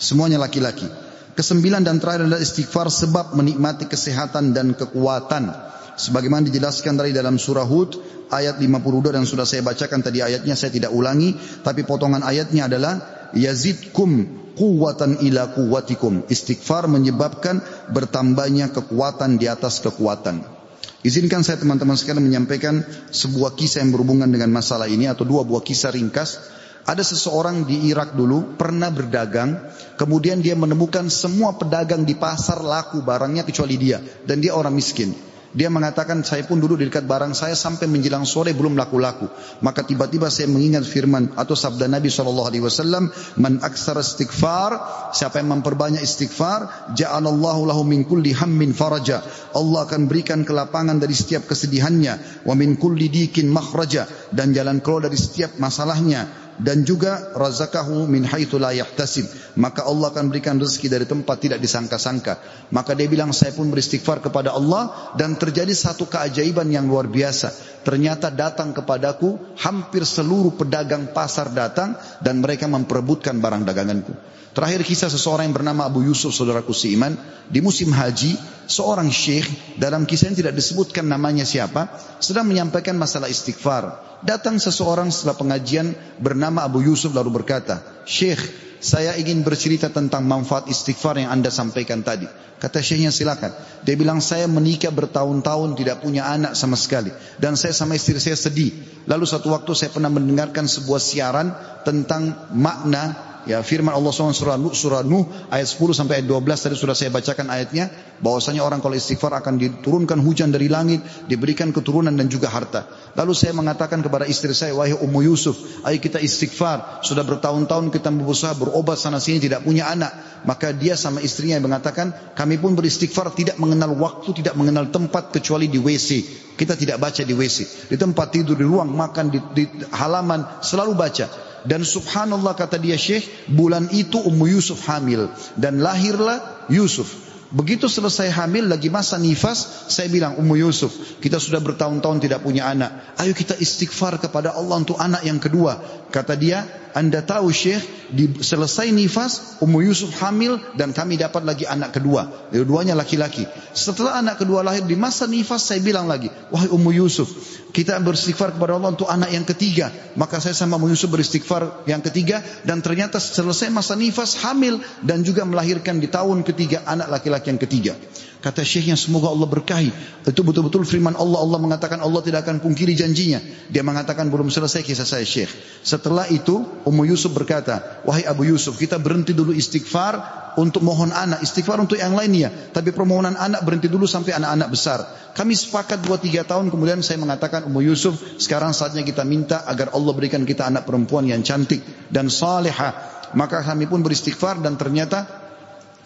Semuanya 0.00 0.40
laki-laki. 0.40 0.88
Kesembilan 1.36 1.84
dan 1.84 2.00
terakhir 2.00 2.26
adalah 2.26 2.42
istighfar 2.42 2.88
sebab 2.88 3.36
menikmati 3.36 3.86
kesehatan 3.86 4.56
dan 4.56 4.72
kekuatan. 4.74 5.54
Sebagaimana 5.98 6.46
dijelaskan 6.48 6.98
dari 6.98 7.14
dalam 7.14 7.36
surah 7.38 7.66
Hud 7.66 7.98
ayat 8.32 8.58
52 8.58 9.14
dan 9.14 9.22
sudah 9.26 9.46
saya 9.46 9.62
bacakan 9.62 10.02
tadi 10.02 10.24
ayatnya 10.24 10.58
saya 10.58 10.74
tidak 10.74 10.90
ulangi. 10.90 11.36
Tapi 11.36 11.84
potongan 11.84 12.24
ayatnya 12.26 12.66
adalah 12.66 12.94
yazidkum 13.36 14.26
kuwatan 14.58 15.22
ila 15.22 15.54
kuwatikum. 15.54 16.26
Istighfar 16.26 16.90
menyebabkan 16.90 17.62
bertambahnya 17.94 18.74
kekuatan 18.74 19.38
di 19.38 19.46
atas 19.46 19.78
kekuatan. 19.78 20.57
Izinkan 21.06 21.46
saya 21.46 21.62
teman-teman 21.62 21.94
sekalian 21.94 22.26
menyampaikan 22.26 22.82
sebuah 23.14 23.54
kisah 23.54 23.86
yang 23.86 23.94
berhubungan 23.94 24.26
dengan 24.26 24.50
masalah 24.50 24.90
ini 24.90 25.06
atau 25.06 25.22
dua 25.22 25.46
buah 25.46 25.62
kisah 25.62 25.94
ringkas. 25.94 26.58
Ada 26.88 27.04
seseorang 27.04 27.68
di 27.68 27.92
Irak 27.92 28.16
dulu 28.16 28.56
pernah 28.56 28.88
berdagang, 28.88 29.60
kemudian 30.00 30.40
dia 30.40 30.56
menemukan 30.56 31.06
semua 31.12 31.52
pedagang 31.54 32.02
di 32.02 32.16
pasar 32.16 32.64
laku 32.64 33.04
barangnya 33.04 33.44
kecuali 33.44 33.76
dia 33.76 34.00
dan 34.24 34.40
dia 34.40 34.56
orang 34.56 34.72
miskin. 34.72 35.27
Dia 35.56 35.72
mengatakan 35.72 36.20
saya 36.28 36.44
pun 36.44 36.60
duduk 36.60 36.76
di 36.76 36.92
dekat 36.92 37.08
barang 37.08 37.32
saya 37.32 37.56
sampai 37.56 37.88
menjelang 37.88 38.28
sore 38.28 38.52
belum 38.52 38.76
laku-laku. 38.76 39.32
Maka 39.64 39.80
tiba-tiba 39.80 40.28
saya 40.28 40.44
mengingat 40.52 40.84
firman 40.84 41.32
atau 41.40 41.56
sabda 41.56 41.88
Nabi 41.88 42.12
SAW. 42.12 43.08
Man 43.40 43.64
aksara 43.64 44.04
istighfar. 44.04 44.76
Siapa 45.16 45.40
yang 45.40 45.56
memperbanyak 45.56 46.04
istighfar. 46.04 46.92
Ja'alallahu 46.92 47.64
lahu 47.64 47.80
min 47.88 48.04
kulli 48.04 48.36
hammin 48.36 48.76
faraja. 48.76 49.24
Allah 49.56 49.88
akan 49.88 50.04
berikan 50.04 50.44
kelapangan 50.44 51.00
dari 51.00 51.16
setiap 51.16 51.48
kesedihannya. 51.48 52.44
Wa 52.44 52.52
min 52.52 52.76
kulli 52.76 53.08
dikin 53.08 53.48
makhraja. 53.48 54.04
Dan 54.28 54.52
jalan 54.52 54.84
keluar 54.84 55.08
dari 55.08 55.16
setiap 55.16 55.56
masalahnya 55.56 56.47
dan 56.58 56.82
juga 56.82 57.32
razakahu 57.34 58.10
min 58.10 58.26
la 58.26 58.70
yahtasib. 58.74 59.26
Maka 59.58 59.86
Allah 59.86 60.10
akan 60.10 60.30
berikan 60.30 60.58
rezeki 60.58 60.86
dari 60.90 61.06
tempat 61.06 61.38
tidak 61.38 61.58
disangka-sangka. 61.62 62.38
Maka 62.74 62.94
dia 62.98 63.06
bilang 63.10 63.30
saya 63.34 63.54
pun 63.54 63.70
beristighfar 63.70 64.22
kepada 64.22 64.54
Allah 64.54 65.14
dan 65.14 65.38
terjadi 65.38 65.70
satu 65.70 66.06
keajaiban 66.10 66.66
yang 66.70 66.86
luar 66.90 67.06
biasa. 67.06 67.80
Ternyata 67.86 68.34
datang 68.34 68.74
kepadaku 68.74 69.56
hampir 69.62 70.02
seluruh 70.02 70.54
pedagang 70.58 71.14
pasar 71.14 71.54
datang 71.54 71.96
dan 72.20 72.42
mereka 72.42 72.66
memperebutkan 72.66 73.38
barang 73.38 73.62
daganganku 73.64 74.12
Terakhir 74.58 74.82
kisah 74.82 75.06
seseorang 75.06 75.46
yang 75.46 75.54
bernama 75.54 75.86
Abu 75.86 76.02
Yusuf 76.02 76.34
saudaraku 76.34 76.74
seiman 76.74 77.14
di 77.46 77.62
musim 77.62 77.94
haji 77.94 78.34
seorang 78.66 79.06
syekh 79.06 79.46
dalam 79.78 80.02
kisah 80.02 80.34
yang 80.34 80.38
tidak 80.42 80.58
disebutkan 80.58 81.06
namanya 81.06 81.46
siapa 81.46 81.86
sedang 82.18 82.50
menyampaikan 82.50 82.98
masalah 82.98 83.30
istighfar. 83.30 84.02
Datang 84.26 84.58
seseorang 84.58 85.14
setelah 85.14 85.38
pengajian 85.38 85.94
bernama 86.18 86.66
Abu 86.66 86.82
Yusuf 86.82 87.14
lalu 87.14 87.38
berkata, 87.38 88.02
"Syekh, 88.02 88.42
saya 88.82 89.14
ingin 89.14 89.46
bercerita 89.46 89.94
tentang 89.94 90.26
manfaat 90.26 90.66
istighfar 90.66 91.22
yang 91.22 91.30
Anda 91.30 91.54
sampaikan 91.54 92.02
tadi." 92.02 92.26
Kata 92.58 92.82
syekhnya 92.82 93.14
silakan. 93.14 93.54
Dia 93.86 93.94
bilang 93.94 94.18
saya 94.18 94.50
menikah 94.50 94.90
bertahun-tahun 94.90 95.78
tidak 95.78 96.02
punya 96.02 96.26
anak 96.26 96.58
sama 96.58 96.74
sekali 96.74 97.14
dan 97.38 97.54
saya 97.54 97.70
sama 97.70 97.94
istri 97.94 98.18
saya 98.18 98.34
sedih. 98.34 98.74
Lalu 99.06 99.22
satu 99.22 99.54
waktu 99.54 99.70
saya 99.78 99.94
pernah 99.94 100.10
mendengarkan 100.10 100.66
sebuah 100.66 100.98
siaran 100.98 101.54
tentang 101.86 102.50
makna 102.50 103.28
Ya 103.48 103.64
firman 103.64 103.96
Allah 103.96 104.12
SWT 104.12 104.44
surah 104.44 104.60
surah 104.60 105.00
Nuh 105.00 105.24
ayat 105.48 105.64
10 105.64 105.96
sampai 105.96 106.20
ayat 106.20 106.28
12 106.28 106.44
tadi 106.68 106.76
sudah 106.76 106.92
saya 106.92 107.08
bacakan 107.08 107.48
ayatnya 107.48 107.88
bahwasanya 108.20 108.60
orang 108.60 108.84
kalau 108.84 108.92
istighfar 108.92 109.32
akan 109.40 109.56
diturunkan 109.56 110.20
hujan 110.20 110.52
dari 110.52 110.68
langit, 110.68 111.00
diberikan 111.32 111.72
keturunan 111.72 112.12
dan 112.12 112.28
juga 112.28 112.52
harta. 112.52 112.84
Lalu 113.16 113.32
saya 113.32 113.56
mengatakan 113.56 114.04
kepada 114.04 114.28
istri 114.28 114.52
saya, 114.52 114.76
wahai 114.76 114.92
Ummu 114.92 115.24
Yusuf, 115.24 115.56
ayo 115.80 115.96
kita 115.96 116.20
istighfar. 116.20 117.00
Sudah 117.00 117.24
bertahun-tahun 117.24 117.88
kita 117.88 118.12
berusaha 118.12 118.52
berobat 118.52 119.00
sana 119.00 119.16
sini 119.16 119.40
tidak 119.40 119.64
punya 119.64 119.88
anak. 119.88 120.44
Maka 120.44 120.70
dia 120.70 120.94
sama 120.94 121.24
istrinya 121.24 121.56
yang 121.56 121.66
mengatakan, 121.66 122.14
kami 122.36 122.60
pun 122.60 122.76
beristighfar 122.76 123.32
tidak 123.32 123.56
mengenal 123.56 123.96
waktu, 123.96 124.44
tidak 124.44 124.54
mengenal 124.60 124.92
tempat 124.92 125.32
kecuali 125.32 125.66
di 125.66 125.80
WC. 125.80 126.10
Kita 126.52 126.76
tidak 126.76 127.00
baca 127.00 127.22
di 127.24 127.32
WC. 127.32 127.90
Di 127.90 127.96
tempat 127.96 128.34
tidur, 128.34 128.60
di 128.60 128.66
ruang 128.66 128.92
makan, 128.92 129.32
di, 129.32 129.38
di 129.54 129.64
halaman, 129.94 130.62
selalu 130.62 130.92
baca. 130.94 131.47
Dan 131.66 131.82
subhanallah 131.82 132.54
kata 132.54 132.78
dia 132.78 132.94
Syekh, 132.94 133.50
bulan 133.50 133.90
itu 133.90 134.20
Ummu 134.20 134.46
Yusuf 134.46 134.84
hamil 134.86 135.32
dan 135.58 135.82
lahirlah 135.82 136.68
Yusuf. 136.70 137.28
Begitu 137.48 137.88
selesai 137.88 138.28
hamil 138.28 138.68
lagi 138.68 138.92
masa 138.92 139.16
nifas, 139.16 139.88
saya 139.88 140.12
bilang 140.12 140.36
Ummu 140.36 140.60
Yusuf, 140.60 140.92
kita 141.24 141.40
sudah 141.40 141.64
bertahun-tahun 141.64 142.20
tidak 142.20 142.44
punya 142.44 142.68
anak. 142.68 143.16
Ayo 143.16 143.32
kita 143.32 143.56
istighfar 143.56 144.20
kepada 144.20 144.52
Allah 144.52 144.76
untuk 144.76 145.00
anak 145.00 145.24
yang 145.24 145.40
kedua. 145.40 145.97
Kata 146.08 146.34
dia, 146.36 146.64
Anda 146.96 147.20
tahu 147.20 147.52
Syekh, 147.52 147.84
di 148.08 148.40
selesai 148.40 148.88
nifas, 148.88 149.60
Ummu 149.60 149.84
Yusuf 149.84 150.16
hamil 150.24 150.56
dan 150.80 150.96
kami 150.96 151.20
dapat 151.20 151.44
lagi 151.44 151.68
anak 151.68 151.92
kedua. 152.00 152.48
Dua-duanya 152.48 152.96
laki-laki. 152.96 153.44
Setelah 153.76 154.18
anak 154.24 154.40
kedua 154.40 154.64
lahir 154.64 154.88
di 154.88 154.96
masa 154.96 155.28
nifas, 155.28 155.68
saya 155.68 155.84
bilang 155.84 156.08
lagi, 156.08 156.32
wahai 156.48 156.72
Ummu 156.72 156.90
Yusuf, 156.96 157.28
kita 157.76 158.00
beristighfar 158.00 158.56
kepada 158.56 158.80
Allah 158.80 158.96
untuk 158.96 159.06
anak 159.06 159.28
yang 159.28 159.44
ketiga. 159.44 159.92
Maka 160.16 160.40
saya 160.40 160.56
sama 160.56 160.80
Ummu 160.80 160.88
Yusuf 160.88 161.12
beristighfar 161.12 161.84
yang 161.84 162.00
ketiga 162.00 162.40
dan 162.64 162.80
ternyata 162.80 163.20
selesai 163.20 163.68
masa 163.68 163.92
nifas 163.92 164.40
hamil 164.40 164.80
dan 165.04 165.20
juga 165.20 165.44
melahirkan 165.44 166.00
di 166.00 166.08
tahun 166.08 166.40
ketiga 166.42 166.88
anak 166.88 167.12
laki-laki 167.12 167.28
laki 167.28 167.46
yang 167.52 167.60
ketiga. 167.60 167.92
Kata 168.38 168.62
syekhnya 168.62 168.94
semoga 168.94 169.34
Allah 169.34 169.50
berkahi. 169.50 169.90
Itu 170.22 170.46
betul-betul 170.46 170.86
firman 170.86 171.18
Allah. 171.18 171.42
Allah 171.42 171.58
mengatakan 171.58 171.98
Allah 171.98 172.22
tidak 172.22 172.46
akan 172.46 172.62
pungkiri 172.62 172.94
janjinya. 172.94 173.42
Dia 173.66 173.82
mengatakan 173.82 174.30
belum 174.30 174.46
selesai 174.46 174.86
kisah 174.86 175.02
saya 175.02 175.26
syekh. 175.26 175.50
Setelah 175.82 176.30
itu 176.30 176.62
Ummu 176.86 177.02
Yusuf 177.10 177.34
berkata, 177.34 177.98
wahai 178.06 178.22
Abu 178.30 178.46
Yusuf 178.46 178.78
kita 178.78 178.94
berhenti 179.02 179.34
dulu 179.34 179.50
istighfar 179.50 180.22
untuk 180.54 180.86
mohon 180.86 181.10
anak. 181.10 181.42
Istighfar 181.42 181.82
untuk 181.82 181.98
yang 181.98 182.14
lainnya. 182.14 182.54
Tapi 182.70 182.94
permohonan 182.94 183.34
anak 183.34 183.66
berhenti 183.66 183.90
dulu 183.90 184.06
sampai 184.06 184.38
anak-anak 184.38 184.68
besar. 184.70 185.02
Kami 185.34 185.58
sepakat 185.58 186.06
2-3 186.06 186.46
tahun 186.46 186.66
kemudian 186.70 187.02
saya 187.02 187.18
mengatakan 187.18 187.66
Ummu 187.66 187.82
Yusuf 187.90 188.38
sekarang 188.38 188.70
saatnya 188.70 189.02
kita 189.02 189.26
minta 189.26 189.66
agar 189.66 189.90
Allah 189.98 190.14
berikan 190.14 190.46
kita 190.46 190.62
anak 190.62 190.86
perempuan 190.86 191.26
yang 191.26 191.42
cantik 191.42 191.82
dan 192.06 192.30
salihah 192.30 193.18
Maka 193.36 193.60
kami 193.60 193.84
pun 193.84 194.00
beristighfar 194.00 194.62
dan 194.64 194.80
ternyata 194.80 195.47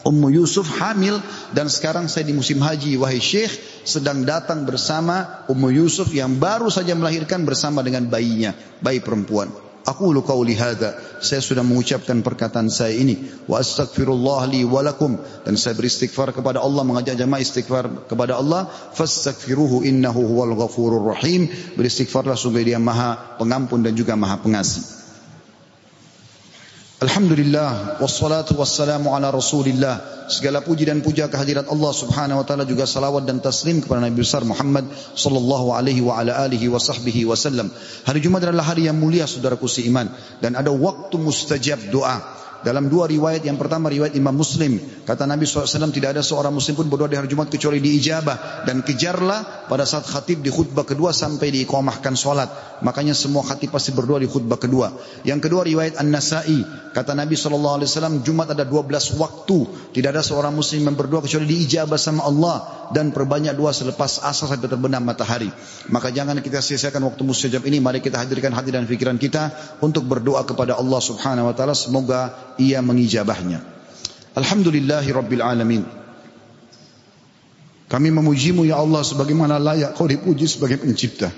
Ummu 0.03 0.35
Yusuf 0.35 0.67
hamil 0.83 1.23
dan 1.55 1.71
sekarang 1.71 2.11
saya 2.11 2.27
di 2.27 2.35
musim 2.35 2.59
haji 2.59 2.99
wahai 2.99 3.23
Syekh 3.23 3.55
sedang 3.87 4.27
datang 4.27 4.67
bersama 4.67 5.47
Ummu 5.47 5.71
Yusuf 5.71 6.11
yang 6.11 6.43
baru 6.43 6.67
saja 6.75 6.99
melahirkan 6.99 7.47
bersama 7.47 7.87
dengan 7.87 8.11
bayinya, 8.11 8.51
bayi 8.83 8.99
perempuan. 8.99 9.51
Aku 9.83 10.15
lu 10.15 10.23
qauli. 10.23 10.55
Saya 10.55 11.43
sudah 11.43 11.67
mengucapkan 11.67 12.23
perkataan 12.23 12.71
saya 12.71 12.95
ini. 12.95 13.19
Wa 13.51 13.59
astaghfirullah 13.59 14.47
li 14.47 14.62
wa. 14.62 14.79
Dan 15.43 15.59
saya 15.59 15.75
beristighfar 15.75 16.31
kepada 16.31 16.62
Allah. 16.62 16.87
Mengajak 16.87 17.19
jamaah 17.19 17.43
istighfar 17.43 18.07
kepada 18.07 18.38
Allah. 18.38 18.71
Fastaghfiruhu 18.71 19.83
innahu 19.83 20.23
huwal 20.23 20.55
ghafurur 20.55 21.11
rahim. 21.19 21.51
Beristighfarlah 21.75 22.38
sungguh 22.38 22.62
dia 22.62 22.79
maha 22.79 23.35
pengampun 23.43 23.83
dan 23.83 23.99
juga 23.99 24.15
maha 24.15 24.38
pengasih. 24.38 25.02
Alhamdulillah 27.03 27.99
wassalatu 27.99 28.55
wassalamu 28.55 29.11
ala 29.11 29.35
Rasulillah. 29.35 29.99
Segala 30.31 30.62
puji 30.62 30.87
dan 30.87 31.03
puja 31.03 31.27
kehadirat 31.27 31.67
Allah 31.67 31.91
Subhanahu 31.91 32.38
wa 32.38 32.47
taala 32.47 32.62
juga 32.62 32.87
salawat 32.87 33.27
dan 33.27 33.43
taslim 33.43 33.83
kepada 33.83 34.07
Nabi 34.07 34.23
besar 34.23 34.47
Muhammad 34.47 34.87
sallallahu 35.19 35.75
alaihi 35.75 35.99
wa 35.99 36.23
ala 36.23 36.47
alihi 36.47 36.71
wa 36.71 36.79
sahbihi 36.79 37.27
wasallam. 37.27 37.75
Hari 38.07 38.23
Jumat 38.23 38.47
adalah 38.47 38.71
hari 38.71 38.87
yang 38.87 39.03
mulia 39.03 39.27
saudaraku 39.27 39.67
seiman 39.67 40.15
dan 40.38 40.55
ada 40.55 40.71
waktu 40.71 41.19
mustajab 41.19 41.91
doa. 41.91 42.23
Dalam 42.62 42.87
dua 42.87 43.11
riwayat, 43.11 43.42
yang 43.42 43.59
pertama 43.59 43.90
riwayat 43.90 44.14
Imam 44.14 44.38
Muslim. 44.38 44.79
Kata 45.03 45.27
Nabi 45.27 45.51
SAW 45.51 45.90
tidak 45.90 46.14
ada 46.14 46.22
seorang 46.22 46.55
muslim 46.55 46.79
pun 46.79 46.87
berdoa 46.87 47.11
di 47.11 47.18
hari 47.18 47.27
Jumat 47.27 47.51
kecuali 47.51 47.83
diijabah. 47.83 48.62
Dan 48.62 48.87
kejarlah 48.87 49.66
pada 49.66 49.83
saat 49.83 50.07
khatib 50.07 50.46
di 50.46 50.51
khutbah 50.55 50.87
kedua 50.87 51.11
sampai 51.11 51.51
diikomahkan 51.51 52.14
sholat. 52.14 52.79
Makanya 52.87 53.18
semua 53.18 53.42
khatib 53.42 53.75
pasti 53.75 53.90
berdoa 53.90 54.22
di 54.22 54.31
khutbah 54.31 54.62
kedua. 54.62 54.94
Yang 55.27 55.51
kedua 55.51 55.66
riwayat 55.66 55.98
An-Nasai. 55.98 56.62
Kata 56.94 57.18
Nabi 57.18 57.35
SAW 57.35 57.83
Jumat 58.22 58.55
ada 58.55 58.62
12 58.62 59.18
waktu. 59.18 59.59
Tidak 59.90 60.11
ada 60.14 60.22
seorang 60.22 60.55
muslim 60.55 60.87
yang 60.87 60.94
berdoa 60.94 61.27
kecuali 61.27 61.51
diijabah 61.51 61.98
sama 61.98 62.22
Allah. 62.31 62.57
Dan 62.94 63.11
perbanyak 63.11 63.59
doa 63.59 63.75
selepas 63.75 64.22
asar 64.22 64.55
sampai 64.55 64.70
terbenam 64.70 65.03
matahari. 65.03 65.51
Maka 65.90 66.14
jangan 66.14 66.38
kita 66.38 66.62
sia-siakan 66.62 67.11
waktu 67.11 67.27
mustajab 67.27 67.66
ini. 67.66 67.83
Mari 67.83 67.98
kita 67.98 68.22
hadirkan 68.22 68.55
hati 68.55 68.70
dan 68.70 68.87
pikiran 68.87 69.18
kita 69.18 69.51
untuk 69.83 70.07
berdoa 70.07 70.46
kepada 70.46 70.79
Allah 70.79 71.01
Subhanahu 71.03 71.51
Wa 71.51 71.55
Taala. 71.59 71.75
Semoga 71.75 72.52
ia 72.59 72.81
mengijabahnya. 72.85 73.62
Alhamdulillahi 74.33 75.09
Rabbil 75.12 75.45
Alamin. 75.45 75.85
Kami 77.93 78.09
memujimu 78.09 78.65
ya 78.65 78.81
Allah 78.81 79.05
sebagaimana 79.05 79.61
layak 79.61 79.93
kau 79.93 80.09
dipuji 80.09 80.49
sebagai 80.49 80.81
pencipta. 80.81 81.29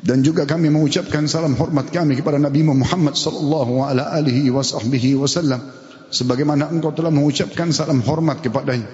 Dan 0.00 0.20
juga 0.20 0.44
kami 0.44 0.68
mengucapkan 0.68 1.24
salam 1.28 1.56
hormat 1.56 1.88
kami 1.88 2.16
kepada 2.20 2.36
Nabi 2.36 2.64
Muhammad 2.64 3.16
sallallahu 3.16 3.84
alaihi 3.84 4.48
wasallam 4.52 5.60
sebagaimana 6.12 6.68
engkau 6.68 6.92
telah 6.92 7.08
mengucapkan 7.08 7.72
salam 7.72 8.04
hormat 8.04 8.44
kepadanya. 8.44 8.88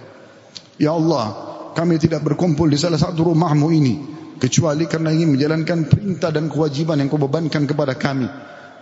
Ya 0.79 0.95
Allah, 0.95 1.35
kami 1.75 1.99
tidak 1.99 2.23
berkumpul 2.23 2.71
di 2.71 2.79
salah 2.79 2.99
satu 2.99 3.35
rumahmu 3.35 3.67
ini 3.75 3.95
kecuali 4.39 4.87
karena 4.87 5.11
ingin 5.11 5.35
menjalankan 5.35 5.91
perintah 5.91 6.31
dan 6.31 6.47
kewajiban 6.47 7.03
yang 7.03 7.11
kau 7.11 7.19
bebankan 7.19 7.67
kepada 7.67 7.99
kami. 7.99 8.31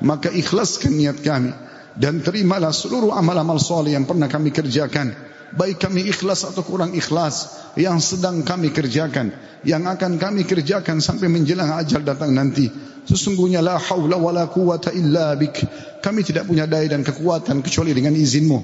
Maka 0.05 0.29
ikhlaskan 0.29 0.93
niat 0.97 1.25
kami 1.25 1.53
dan 1.95 2.23
terimalah 2.23 2.75
seluruh 2.75 3.15
amal-amal 3.15 3.59
soleh 3.63 3.95
yang 3.95 4.07
pernah 4.07 4.27
kami 4.27 4.51
kerjakan. 4.51 5.15
Baik 5.55 5.87
kami 5.87 6.11
ikhlas 6.11 6.43
atau 6.43 6.67
kurang 6.67 6.99
ikhlas 6.99 7.71
yang 7.79 8.03
sedang 8.03 8.43
kami 8.43 8.75
kerjakan 8.75 9.31
yang 9.63 9.87
akan 9.87 10.19
kami 10.19 10.43
kerjakan 10.43 10.99
sampai 10.99 11.31
menjelang 11.31 11.71
ajal 11.79 12.03
datang 12.03 12.35
nanti. 12.35 12.67
Sesungguhnya 13.05 13.63
la 13.63 13.79
haula 13.79 14.19
wala 14.19 14.51
quwata 14.51 14.91
illa 14.91 15.37
bik. 15.39 15.63
Kami 16.03 16.21
tidak 16.27 16.51
punya 16.51 16.67
daya 16.67 16.91
dan 16.91 17.07
kekuatan 17.07 17.63
kecuali 17.63 17.95
dengan 17.95 18.19
izinmu. 18.19 18.59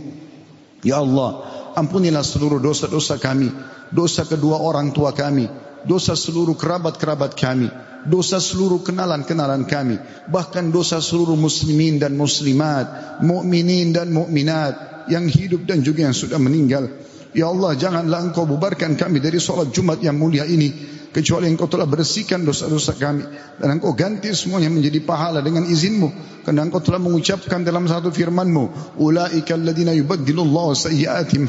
Ya 0.82 0.98
Allah 0.98 1.60
ampunilah 1.76 2.24
seluruh 2.24 2.58
dosa-dosa 2.58 3.20
kami 3.20 3.52
dosa 3.94 4.26
kedua 4.26 4.58
orang 4.58 4.90
tua 4.90 5.14
kami 5.14 5.46
dosa 5.86 6.18
seluruh 6.18 6.56
kerabat-kerabat 6.58 7.36
kami 7.36 7.68
dosa 8.06 8.40
seluruh 8.40 8.80
kenalan-kenalan 8.80 9.68
kami, 9.68 10.00
bahkan 10.32 10.72
dosa 10.72 11.02
seluruh 11.02 11.36
muslimin 11.36 12.00
dan 12.00 12.16
muslimat, 12.16 13.20
mukminin 13.20 13.92
dan 13.92 14.14
mukminat 14.14 15.04
yang 15.12 15.26
hidup 15.26 15.66
dan 15.66 15.84
juga 15.84 16.08
yang 16.08 16.16
sudah 16.16 16.38
meninggal. 16.40 16.88
Ya 17.30 17.46
Allah, 17.46 17.78
janganlah 17.78 18.26
Engkau 18.26 18.46
bubarkan 18.46 18.98
kami 18.98 19.22
dari 19.22 19.38
solat 19.38 19.70
Jumat 19.70 20.02
yang 20.02 20.18
mulia 20.18 20.42
ini 20.46 20.98
kecuali 21.10 21.50
Engkau 21.50 21.66
telah 21.66 21.86
bersihkan 21.86 22.42
dosa-dosa 22.42 22.94
kami 22.98 23.22
dan 23.58 23.78
Engkau 23.78 23.94
ganti 23.94 24.30
semuanya 24.34 24.70
menjadi 24.70 25.02
pahala 25.02 25.42
dengan 25.42 25.66
izinmu 25.66 26.10
karena 26.42 26.66
Engkau 26.66 26.82
telah 26.82 26.98
mengucapkan 26.98 27.62
dalam 27.62 27.86
satu 27.86 28.10
firman-Mu, 28.10 28.96
ulaika 28.98 29.54
alladziina 29.54 29.94
yubaddilullahu 29.94 30.74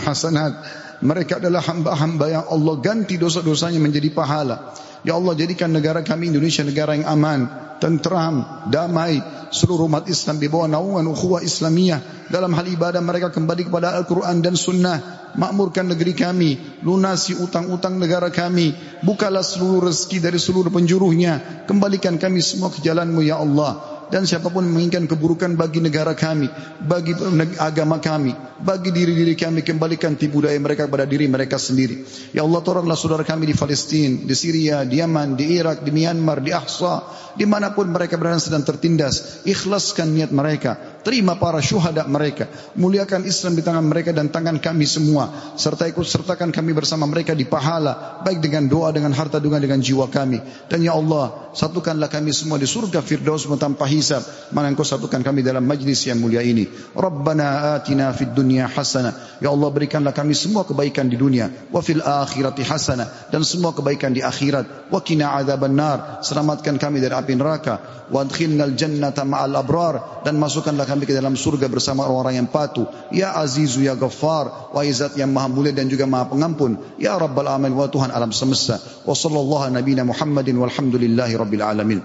hasanat. 0.05 0.53
Mereka 1.01 1.41
adalah 1.41 1.65
hamba-hamba 1.65 2.29
yang 2.29 2.45
Allah 2.45 2.77
ganti 2.77 3.17
dosa-dosanya 3.17 3.81
menjadi 3.81 4.13
pahala. 4.13 4.77
Ya 5.01 5.17
Allah 5.17 5.33
jadikan 5.33 5.73
negara 5.73 6.05
kami 6.05 6.29
Indonesia 6.29 6.61
negara 6.61 6.93
yang 6.93 7.09
aman, 7.09 7.49
tentram, 7.81 8.67
damai. 8.69 9.41
Seluruh 9.51 9.91
umat 9.91 10.07
Islam 10.07 10.39
di 10.39 10.47
bawah 10.47 10.69
naungan 10.71 11.11
ukhuwah 11.11 11.43
Islamiyah. 11.43 12.31
Dalam 12.31 12.55
hal 12.55 12.63
ibadah 12.71 13.03
mereka 13.03 13.35
kembali 13.35 13.67
kepada 13.67 13.99
Al-Quran 13.99 14.39
dan 14.39 14.55
Sunnah. 14.55 15.27
Makmurkan 15.35 15.91
negeri 15.91 16.15
kami. 16.15 16.79
Lunasi 16.87 17.35
utang-utang 17.35 17.99
negara 17.99 18.31
kami. 18.31 18.71
Bukalah 19.03 19.43
seluruh 19.43 19.91
rezeki 19.91 20.23
dari 20.23 20.39
seluruh 20.39 20.71
penjuruhnya. 20.71 21.67
Kembalikan 21.67 22.15
kami 22.15 22.39
semua 22.39 22.71
ke 22.71 22.79
jalanmu 22.79 23.19
ya 23.27 23.43
Allah 23.43 24.00
dan 24.11 24.27
siapapun 24.27 24.67
menginginkan 24.67 25.07
keburukan 25.07 25.55
bagi 25.55 25.79
negara 25.79 26.11
kami, 26.11 26.51
bagi 26.83 27.15
agama 27.57 28.03
kami, 28.03 28.35
bagi 28.59 28.91
diri-diri 28.91 29.39
kami 29.39 29.63
kembalikan 29.63 30.19
tipu 30.19 30.43
daya 30.43 30.59
mereka 30.59 30.85
kepada 30.91 31.07
diri 31.07 31.31
mereka 31.31 31.55
sendiri. 31.55 32.03
Ya 32.35 32.43
Allah 32.43 32.59
tolonglah 32.59 32.99
saudara 32.99 33.23
kami 33.23 33.47
di 33.47 33.55
Palestina, 33.55 34.27
di 34.27 34.35
Syria, 34.35 34.83
di 34.83 34.99
Yaman, 34.99 35.39
di 35.39 35.55
Irak, 35.55 35.87
di 35.87 35.95
Myanmar, 35.95 36.43
di 36.43 36.51
Ahsa, 36.51 37.07
dimanapun 37.39 37.87
mereka 37.87 38.19
berada 38.19 38.43
sedang 38.43 38.67
tertindas. 38.67 39.47
Ikhlaskan 39.47 40.11
niat 40.11 40.35
mereka, 40.35 40.90
terima 41.01 41.37
para 41.37 41.61
syuhada 41.61 42.05
mereka, 42.05 42.49
muliakan 42.77 43.25
Islam 43.25 43.57
di 43.57 43.61
tangan 43.65 43.85
mereka 43.85 44.13
dan 44.13 44.29
tangan 44.29 44.57
kami 44.61 44.85
semua, 44.85 45.53
serta 45.57 45.89
ikut 45.89 46.05
sertakan 46.05 46.53
kami 46.53 46.73
bersama 46.73 47.09
mereka 47.09 47.33
di 47.37 47.45
pahala, 47.45 48.21
baik 48.21 48.41
dengan 48.41 48.69
doa, 48.69 48.93
dengan 48.93 49.13
harta, 49.13 49.41
dengan 49.41 49.61
dengan 49.61 49.79
jiwa 49.81 50.09
kami. 50.09 50.41
Dan 50.69 50.85
ya 50.85 50.97
Allah, 50.97 51.51
satukanlah 51.51 52.07
kami 52.07 52.31
semua 52.31 52.55
di 52.55 52.67
surga 52.67 53.03
Firdaus 53.03 53.47
tanpa 53.59 53.85
hisab. 53.85 54.23
Mana 54.55 54.71
engkau 54.71 54.87
satukan 54.87 55.21
kami 55.21 55.43
dalam 55.43 55.63
majlis 55.63 56.07
yang 56.07 56.17
mulia 56.17 56.41
ini. 56.41 56.65
Rabbana 56.95 57.77
atina 57.77 58.09
fid 58.15 58.33
dunya 58.33 58.67
hasanah. 58.67 59.39
Ya 59.43 59.51
Allah 59.51 59.69
berikanlah 59.69 60.15
kami 60.15 60.33
semua 60.33 60.63
kebaikan 60.63 61.07
di 61.11 61.17
dunia. 61.19 61.49
Wa 61.69 61.83
fil 61.83 62.01
akhirati 62.01 62.63
hasanah. 62.65 63.29
Dan 63.29 63.45
semua 63.45 63.75
kebaikan 63.75 64.15
di 64.15 64.23
akhirat. 64.23 64.89
Wa 64.89 64.99
kina 65.03 65.37
adzaban 65.37 65.75
nar. 65.75 66.23
Selamatkan 66.25 66.81
kami 66.81 67.03
dari 67.03 67.13
api 67.13 67.33
neraka. 67.35 68.07
Wa 68.09 68.25
adkhilnal 68.25 68.73
jannata 68.73 69.27
ma'al 69.27 69.55
abrar. 69.55 70.23
Dan 70.25 70.37
masukkanlah 70.41 70.87
kami 70.91 71.07
ke 71.07 71.15
dalam 71.15 71.39
surga 71.39 71.71
bersama 71.71 72.03
orang-orang 72.03 72.43
yang 72.43 72.49
patuh. 72.51 72.83
Ya 73.15 73.31
Azizu 73.39 73.87
ya 73.87 73.95
Ghaffar. 73.95 74.75
Wa 74.75 74.83
izat 74.83 75.15
yang 75.15 75.31
maha 75.31 75.47
mulia 75.47 75.71
dan 75.71 75.87
juga 75.87 76.03
maha 76.03 76.27
pengampun. 76.27 76.99
Ya 76.99 77.15
Rabbal 77.15 77.47
Alamin 77.47 77.71
wa 77.71 77.87
Tuhan 77.87 78.11
alam 78.11 78.35
semesta. 78.35 78.75
Wa 79.07 79.15
sallallahu 79.15 79.71
nabiyina 79.71 80.03
Muhammadin 80.03 80.59
walhamdulillahi 80.59 81.33
rabbil 81.39 81.63
alamin. 81.63 81.99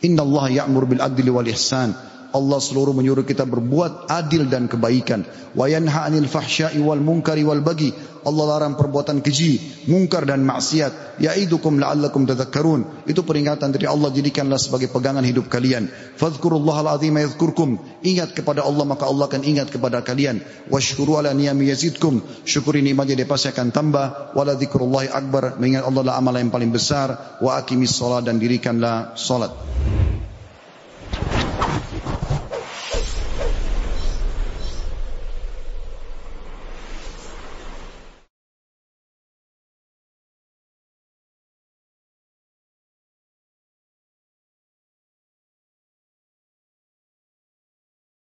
Inna 0.00 0.24
Allah 0.24 0.64
ya'mur 0.64 0.88
bil 0.88 1.04
adli 1.04 1.28
wal 1.28 1.48
ihsan. 1.52 1.92
Allah 2.28 2.60
seluruh 2.60 2.92
menyuruh 2.92 3.24
kita 3.24 3.48
berbuat 3.48 4.12
adil 4.12 4.52
dan 4.52 4.68
kebaikan. 4.68 5.24
Wa 5.56 5.64
yanha 5.64 6.04
'anil 6.04 6.28
fahsya'i 6.28 6.76
wal 6.80 7.00
munkari 7.00 7.40
wal 7.40 7.64
bagi. 7.64 7.88
Allah 8.28 8.44
larang 8.44 8.76
perbuatan 8.76 9.24
keji, 9.24 9.86
mungkar 9.88 10.28
dan 10.28 10.44
maksiat. 10.44 11.22
Ya'idukum 11.24 11.80
la'allakum 11.80 12.28
tadhakkarun. 12.28 13.08
Itu 13.08 13.24
peringatan 13.24 13.72
dari 13.72 13.88
Allah 13.88 14.12
jadikanlah 14.12 14.60
sebagai 14.60 14.92
pegangan 14.92 15.24
hidup 15.24 15.48
kalian. 15.48 15.88
Fadhkurullahal 16.20 16.92
azim 16.92 17.16
yadhkurkum. 17.16 17.80
Ingat 18.04 18.36
kepada 18.36 18.68
Allah 18.68 18.84
maka 18.84 19.08
Allah 19.08 19.32
akan 19.32 19.42
ingat 19.48 19.72
kepada 19.72 20.04
kalian. 20.04 20.44
Washkuru 20.68 21.16
ala 21.16 21.32
niyami 21.32 21.72
yazidkum. 21.72 22.20
Syukuri 22.44 22.84
nikmatnya 22.84 23.24
dia 23.24 23.28
pasti 23.28 23.48
akan 23.48 23.72
tambah. 23.72 24.36
Wala 24.36 24.58
dzikrullahi 24.58 25.08
akbar. 25.08 25.56
Mengingat 25.56 25.88
Allah 25.88 26.00
adalah 26.04 26.20
amalan 26.20 26.50
yang 26.50 26.52
paling 26.52 26.70
besar. 26.74 27.40
Wa 27.40 27.64
aqimis 27.64 27.96
salat 27.96 28.28
dan 28.28 28.36
dirikanlah 28.36 29.16
salat. 29.16 29.54